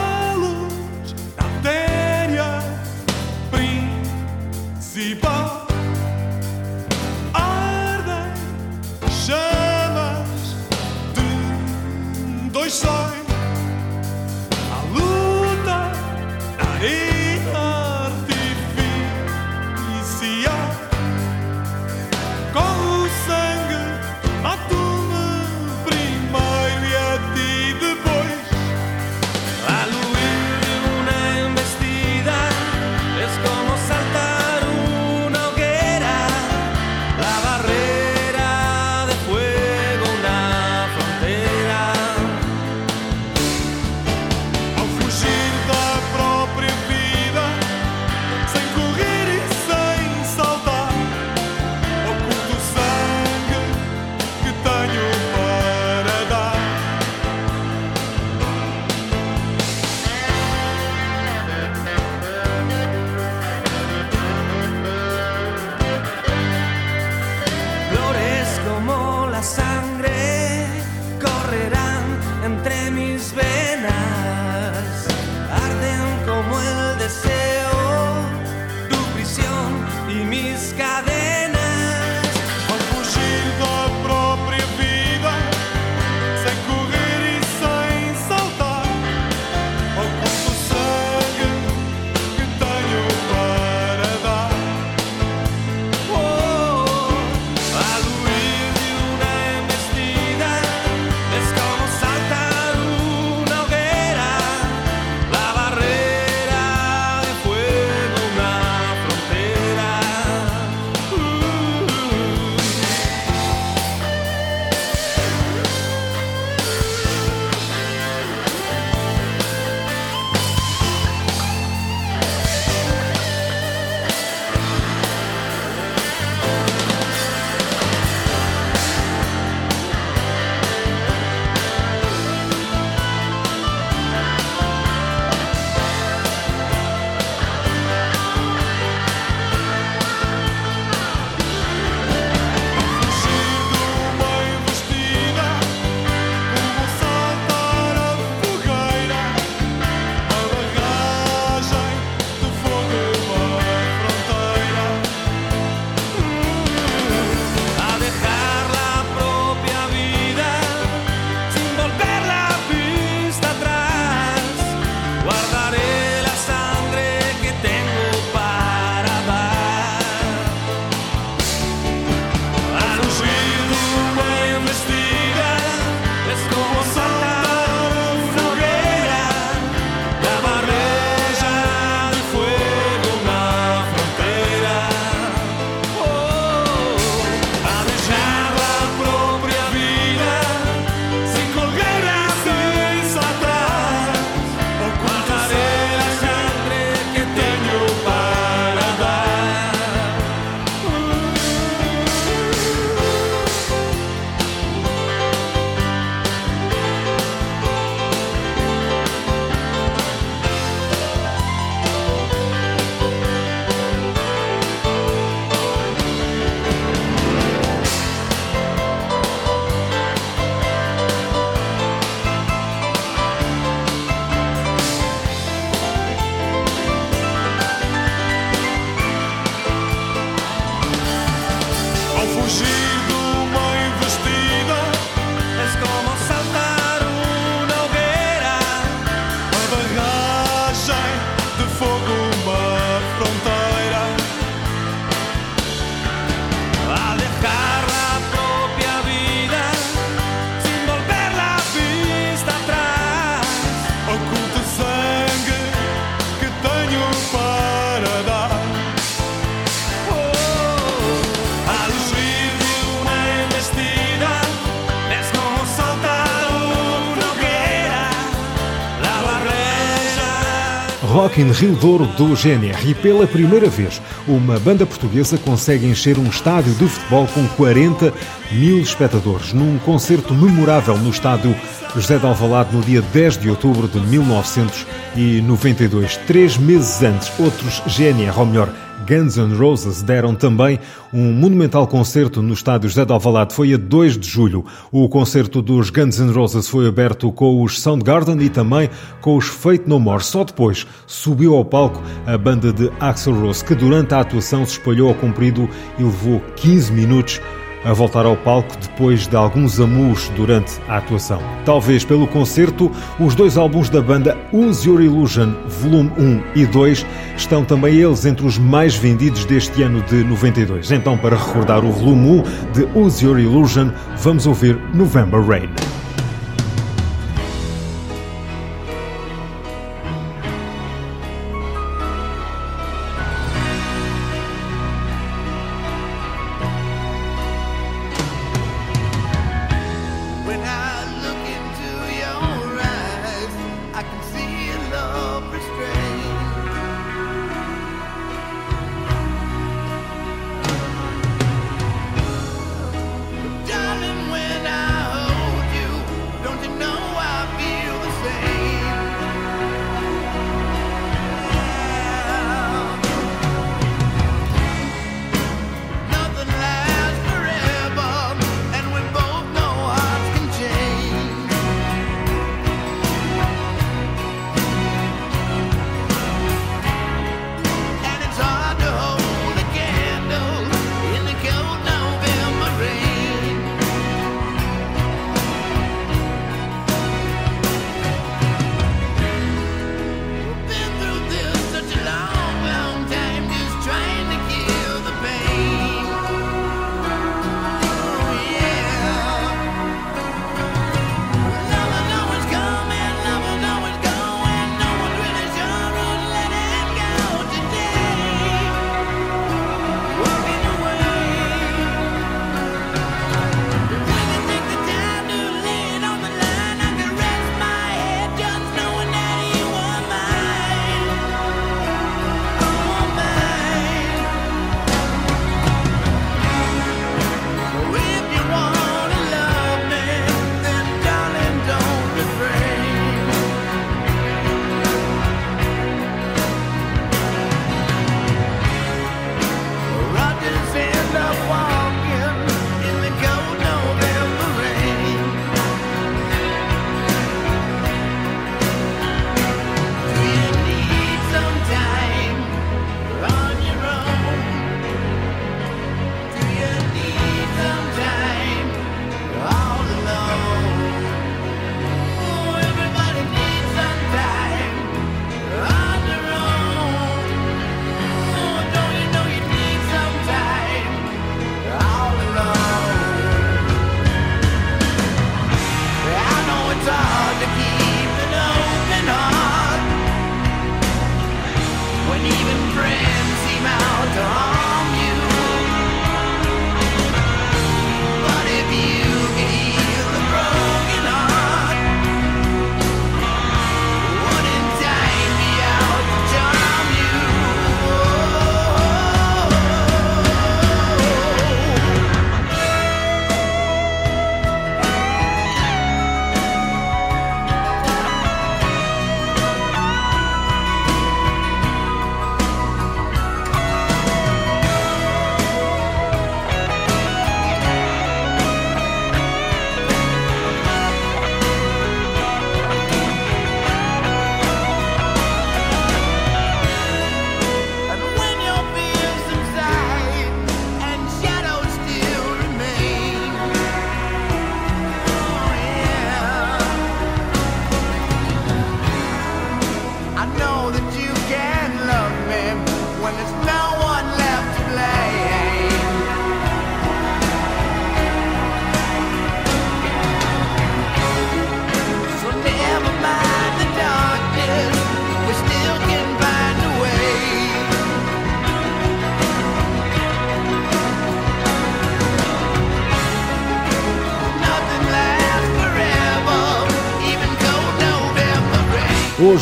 Rock 271.11 271.41
in 271.41 271.51
Rio 271.51 271.75
Douro 271.75 272.05
do 272.05 272.33
GNR 272.33 272.89
e 272.89 272.93
pela 272.93 273.27
primeira 273.27 273.67
vez 273.67 274.01
uma 274.25 274.57
banda 274.57 274.85
portuguesa 274.85 275.37
consegue 275.37 275.85
encher 275.85 276.17
um 276.17 276.29
estádio 276.29 276.73
de 276.75 276.87
futebol 276.87 277.27
com 277.27 277.45
40 277.49 278.13
mil 278.53 278.79
espectadores 278.79 279.51
num 279.51 279.77
concerto 279.79 280.33
memorável 280.33 280.97
no 280.97 281.09
estádio 281.09 281.53
José 281.93 282.17
de 282.17 282.25
Alvalade 282.25 282.73
no 282.73 282.81
dia 282.81 283.01
10 283.01 283.39
de 283.39 283.49
outubro 283.49 283.89
de 283.89 283.99
1992. 283.99 286.15
Três 286.25 286.55
meses 286.55 287.03
antes, 287.03 287.29
outros 287.37 287.83
GNR, 287.85 288.39
ou 288.39 288.45
melhor, 288.45 288.69
Guns 289.07 289.37
N' 289.37 289.55
Roses 289.55 290.01
deram 290.01 290.35
também 290.35 290.79
um 291.13 291.31
monumental 291.31 291.87
concerto 291.87 292.41
no 292.41 292.53
estádio 292.53 292.89
José 292.89 293.05
de 293.05 293.11
Alvalade. 293.11 293.53
Foi 293.53 293.73
a 293.73 293.77
2 293.77 294.17
de 294.17 294.27
julho. 294.27 294.65
O 294.91 295.07
concerto 295.09 295.61
dos 295.61 295.89
Guns 295.89 296.19
N' 296.19 296.31
Roses 296.31 296.67
foi 296.67 296.87
aberto 296.87 297.31
com 297.31 297.61
os 297.61 297.79
Soundgarden 297.81 298.39
e 298.41 298.49
também 298.49 298.89
com 299.21 299.37
os 299.37 299.45
Fate 299.45 299.83
No 299.87 299.99
More. 299.99 300.23
Só 300.23 300.43
depois 300.43 300.85
subiu 301.05 301.55
ao 301.55 301.65
palco 301.65 302.01
a 302.25 302.37
banda 302.37 302.71
de 302.71 302.91
Axl 302.99 303.31
Rose, 303.31 303.63
que 303.63 303.75
durante 303.75 304.13
a 304.13 304.21
atuação 304.21 304.65
se 304.65 304.73
espalhou 304.73 305.09
ao 305.09 305.15
comprido 305.15 305.69
e 305.97 306.03
levou 306.03 306.41
15 306.55 306.91
minutos 306.91 307.41
a 307.83 307.93
voltar 307.93 308.25
ao 308.25 308.37
palco 308.37 308.75
depois 308.77 309.27
de 309.27 309.35
alguns 309.35 309.79
amus 309.79 310.29
durante 310.35 310.79
a 310.87 310.97
atuação. 310.97 311.41
Talvez 311.65 312.03
pelo 312.03 312.27
concerto, 312.27 312.91
os 313.19 313.35
dois 313.35 313.57
álbuns 313.57 313.89
da 313.89 314.01
banda 314.01 314.37
Use 314.51 314.87
Your 314.87 315.01
Illusion, 315.01 315.53
volume 315.81 316.11
1 316.17 316.43
e 316.55 316.65
2, 316.65 317.05
estão 317.37 317.65
também 317.65 317.95
eles 317.95 318.25
entre 318.25 318.45
os 318.45 318.57
mais 318.57 318.95
vendidos 318.95 319.45
deste 319.45 319.81
ano 319.83 320.01
de 320.03 320.23
92. 320.23 320.91
Então, 320.91 321.17
para 321.17 321.35
recordar 321.35 321.83
o 321.83 321.91
volume 321.91 322.39
1 322.39 322.71
de 322.73 322.99
Use 322.99 323.25
Your 323.25 323.39
Illusion, 323.39 323.89
vamos 324.17 324.45
ouvir 324.45 324.79
November 324.93 325.41
Rain. 325.41 325.69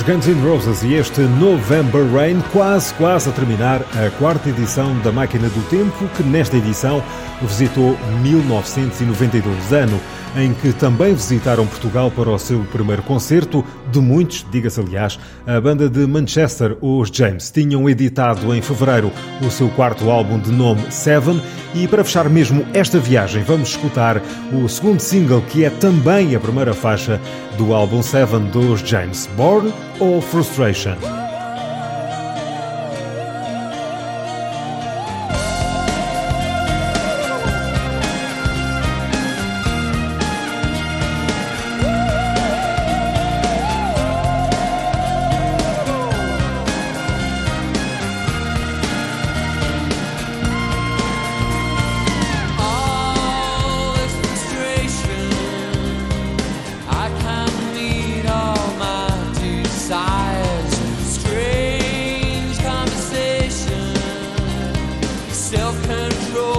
Guns 0.09 0.25
N' 0.25 0.41
Roses 0.43 0.81
e 0.81 0.95
este 0.95 1.21
November 1.21 2.03
Rain, 2.11 2.41
quase, 2.51 2.91
quase 2.95 3.29
a 3.29 3.31
terminar 3.31 3.83
a 3.93 4.09
quarta 4.17 4.49
edição 4.49 4.97
da 5.01 5.11
Máquina 5.11 5.47
do 5.49 5.69
Tempo, 5.69 6.09
que 6.17 6.23
nesta 6.23 6.57
edição 6.57 7.03
visitou 7.43 7.95
1992, 8.23 9.71
ano 9.71 10.01
em 10.35 10.53
que 10.53 10.71
também 10.73 11.13
visitaram 11.13 11.65
Portugal 11.65 12.11
para 12.11 12.29
o 12.29 12.39
seu 12.39 12.59
primeiro 12.71 13.01
concerto, 13.03 13.63
de 13.91 13.99
muitos, 13.99 14.45
diga-se 14.51 14.79
aliás, 14.79 15.19
a 15.45 15.59
banda 15.59 15.89
de 15.89 16.05
Manchester, 16.05 16.77
os 16.81 17.09
James, 17.09 17.49
tinham 17.49 17.89
editado 17.89 18.53
em 18.53 18.61
fevereiro 18.61 19.11
o 19.45 19.49
seu 19.49 19.69
quarto 19.69 20.09
álbum 20.09 20.39
de 20.39 20.51
nome 20.51 20.91
Seven. 20.91 21.41
E 21.73 21.87
para 21.87 22.03
fechar 22.03 22.29
mesmo 22.29 22.65
esta 22.73 22.99
viagem, 22.99 23.43
vamos 23.43 23.69
escutar 23.69 24.21
o 24.51 24.67
segundo 24.67 24.99
single, 24.99 25.41
que 25.49 25.63
é 25.63 25.69
também 25.69 26.35
a 26.35 26.39
primeira 26.39 26.73
faixa 26.73 27.19
do 27.57 27.73
álbum 27.73 28.01
Seven 28.01 28.45
dos 28.45 28.79
James, 28.81 29.29
Born 29.35 29.71
ou 29.99 30.21
Frustration. 30.21 31.28
self-control. 65.49 66.58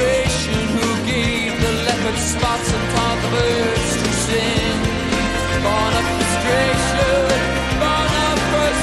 illustration 0.00 0.60
who 0.74 1.06
gave 1.06 1.60
the 1.60 1.72
leopard 1.84 2.18
spots 2.18 2.72
and 2.72 2.84
taught 2.94 3.18
the 3.22 3.30
birds 3.36 3.92
to 4.00 4.08
sing. 4.26 4.78
Born 5.62 5.92
of 5.98 6.04
frustration, 6.16 7.28
born 7.82 8.12
of 8.26 8.38
frustration. 8.50 8.80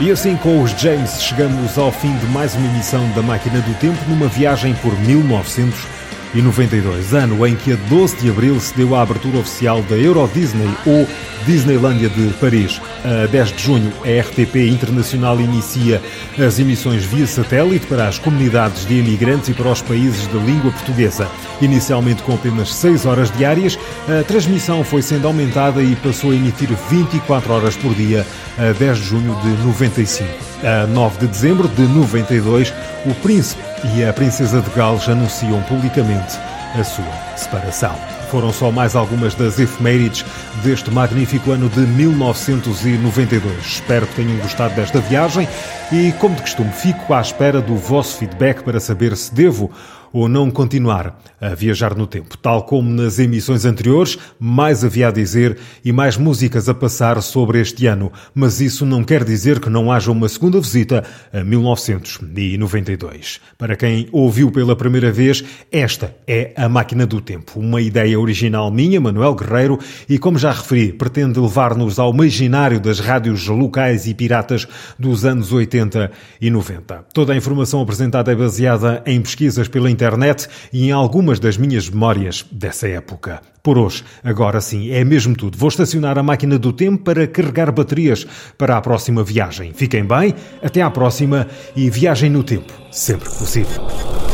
E 0.00 0.10
assim 0.10 0.36
com 0.36 0.62
os 0.62 0.70
James 0.72 1.22
chegamos 1.22 1.78
ao 1.78 1.92
fim 1.92 2.16
de 2.16 2.26
mais 2.26 2.54
uma 2.54 2.66
emissão 2.66 3.08
da 3.10 3.22
Máquina 3.22 3.60
do 3.60 3.74
Tempo 3.78 3.98
numa 4.08 4.26
viagem 4.28 4.74
por 4.74 4.98
1900 4.98 5.99
1992, 6.34 7.12
ano 7.12 7.46
em 7.46 7.56
que 7.56 7.72
a 7.72 7.76
12 7.76 8.16
de 8.16 8.30
abril 8.30 8.60
se 8.60 8.74
deu 8.74 8.94
a 8.94 9.02
abertura 9.02 9.38
oficial 9.38 9.82
da 9.82 9.96
Euro 9.96 10.28
Disney 10.32 10.68
ou 10.86 11.06
Disneylandia 11.46 12.08
de 12.08 12.28
Paris. 12.34 12.80
A 13.04 13.26
10 13.26 13.52
de 13.52 13.62
junho, 13.62 13.92
a 14.04 14.20
RTP 14.20 14.56
Internacional 14.68 15.40
inicia 15.40 16.00
as 16.38 16.58
emissões 16.58 17.04
via 17.04 17.26
satélite 17.26 17.86
para 17.86 18.08
as 18.08 18.18
comunidades 18.18 18.86
de 18.86 18.98
imigrantes 18.98 19.48
e 19.48 19.54
para 19.54 19.70
os 19.70 19.82
países 19.82 20.26
de 20.28 20.38
língua 20.38 20.70
portuguesa. 20.70 21.28
Inicialmente 21.60 22.22
com 22.22 22.34
apenas 22.34 22.74
6 22.74 23.06
horas 23.06 23.30
diárias, 23.30 23.78
a 24.08 24.22
transmissão 24.24 24.84
foi 24.84 25.02
sendo 25.02 25.26
aumentada 25.26 25.82
e 25.82 25.96
passou 25.96 26.30
a 26.30 26.34
emitir 26.34 26.68
24 26.90 27.52
horas 27.52 27.76
por 27.76 27.94
dia 27.94 28.26
a 28.58 28.72
10 28.72 28.98
de 28.98 29.04
junho 29.04 29.34
de 29.42 29.48
95. 29.64 30.28
A 30.62 30.86
9 30.86 31.18
de 31.20 31.26
dezembro 31.26 31.68
de 31.68 31.82
92, 31.82 32.72
o 33.06 33.14
príncipe 33.16 33.62
e 33.94 34.04
a 34.04 34.12
princesa 34.12 34.60
de 34.60 34.70
Gales 34.70 35.08
anunciam 35.08 35.60
publicamente 35.62 36.36
a 36.78 36.84
sua 36.84 37.36
separação. 37.36 38.19
Foram 38.30 38.52
só 38.52 38.70
mais 38.70 38.94
algumas 38.94 39.34
das 39.34 39.58
efemérides 39.58 40.24
deste 40.62 40.88
magnífico 40.88 41.50
ano 41.50 41.68
de 41.68 41.80
1992. 41.80 43.66
Espero 43.66 44.06
que 44.06 44.14
tenham 44.14 44.38
gostado 44.38 44.72
desta 44.74 45.00
viagem 45.00 45.48
e, 45.90 46.12
como 46.12 46.36
de 46.36 46.42
costume, 46.42 46.70
fico 46.70 47.12
à 47.12 47.20
espera 47.20 47.60
do 47.60 47.74
vosso 47.74 48.18
feedback 48.18 48.62
para 48.62 48.78
saber 48.78 49.16
se 49.16 49.34
devo 49.34 49.68
ou 50.12 50.28
não 50.28 50.50
continuar 50.50 51.18
a 51.40 51.54
viajar 51.54 51.96
no 51.96 52.06
tempo. 52.06 52.36
Tal 52.36 52.64
como 52.64 52.90
nas 52.90 53.18
emissões 53.18 53.64
anteriores, 53.64 54.18
mais 54.38 54.84
havia 54.84 55.08
a 55.08 55.10
dizer 55.10 55.56
e 55.84 55.90
mais 55.92 56.16
músicas 56.16 56.68
a 56.68 56.74
passar 56.74 57.22
sobre 57.22 57.60
este 57.60 57.86
ano, 57.86 58.12
mas 58.34 58.60
isso 58.60 58.84
não 58.84 59.02
quer 59.02 59.24
dizer 59.24 59.58
que 59.60 59.70
não 59.70 59.90
haja 59.90 60.10
uma 60.10 60.28
segunda 60.28 60.60
visita 60.60 61.02
a 61.32 61.42
1992. 61.42 63.40
Para 63.56 63.76
quem 63.76 64.08
ouviu 64.12 64.50
pela 64.50 64.76
primeira 64.76 65.10
vez, 65.10 65.42
esta 65.72 66.14
é 66.26 66.52
a 66.56 66.68
Máquina 66.68 67.06
do 67.06 67.20
Tempo, 67.20 67.58
uma 67.58 67.80
ideia 67.80 68.18
original 68.18 68.70
minha, 68.70 69.00
Manuel 69.00 69.34
Guerreiro, 69.34 69.78
e 70.08 70.18
como 70.18 70.38
já 70.38 70.52
referi, 70.52 70.92
pretende 70.92 71.40
levar-nos 71.40 71.98
ao 71.98 72.12
imaginário 72.12 72.78
das 72.80 73.00
rádios 73.00 73.46
locais 73.46 74.06
e 74.06 74.14
piratas 74.14 74.66
dos 74.98 75.24
anos 75.24 75.52
80 75.52 76.10
e 76.40 76.50
90. 76.50 77.06
Toda 77.12 77.32
a 77.32 77.36
informação 77.36 77.80
apresentada 77.80 78.32
é 78.32 78.34
baseada 78.34 79.02
em 79.06 79.20
pesquisas 79.20 79.68
pela 79.68 79.90
internet 80.00 80.48
e 80.72 80.88
em 80.88 80.92
algumas 80.92 81.38
das 81.38 81.58
minhas 81.58 81.90
memórias 81.90 82.46
dessa 82.50 82.88
época. 82.88 83.42
Por 83.62 83.76
hoje, 83.76 84.02
agora 84.24 84.60
sim, 84.60 84.90
é 84.90 85.04
mesmo 85.04 85.36
tudo. 85.36 85.58
Vou 85.58 85.68
estacionar 85.68 86.18
a 86.18 86.22
máquina 86.22 86.58
do 86.58 86.72
tempo 86.72 87.04
para 87.04 87.26
carregar 87.26 87.70
baterias 87.70 88.26
para 88.56 88.76
a 88.76 88.80
próxima 88.80 89.22
viagem. 89.22 89.74
Fiquem 89.74 90.04
bem, 90.04 90.34
até 90.62 90.80
à 90.80 90.90
próxima 90.90 91.46
e 91.76 91.90
viagem 91.90 92.30
no 92.30 92.42
tempo, 92.42 92.72
sempre 92.90 93.28
que 93.28 93.36
possível. 93.36 94.29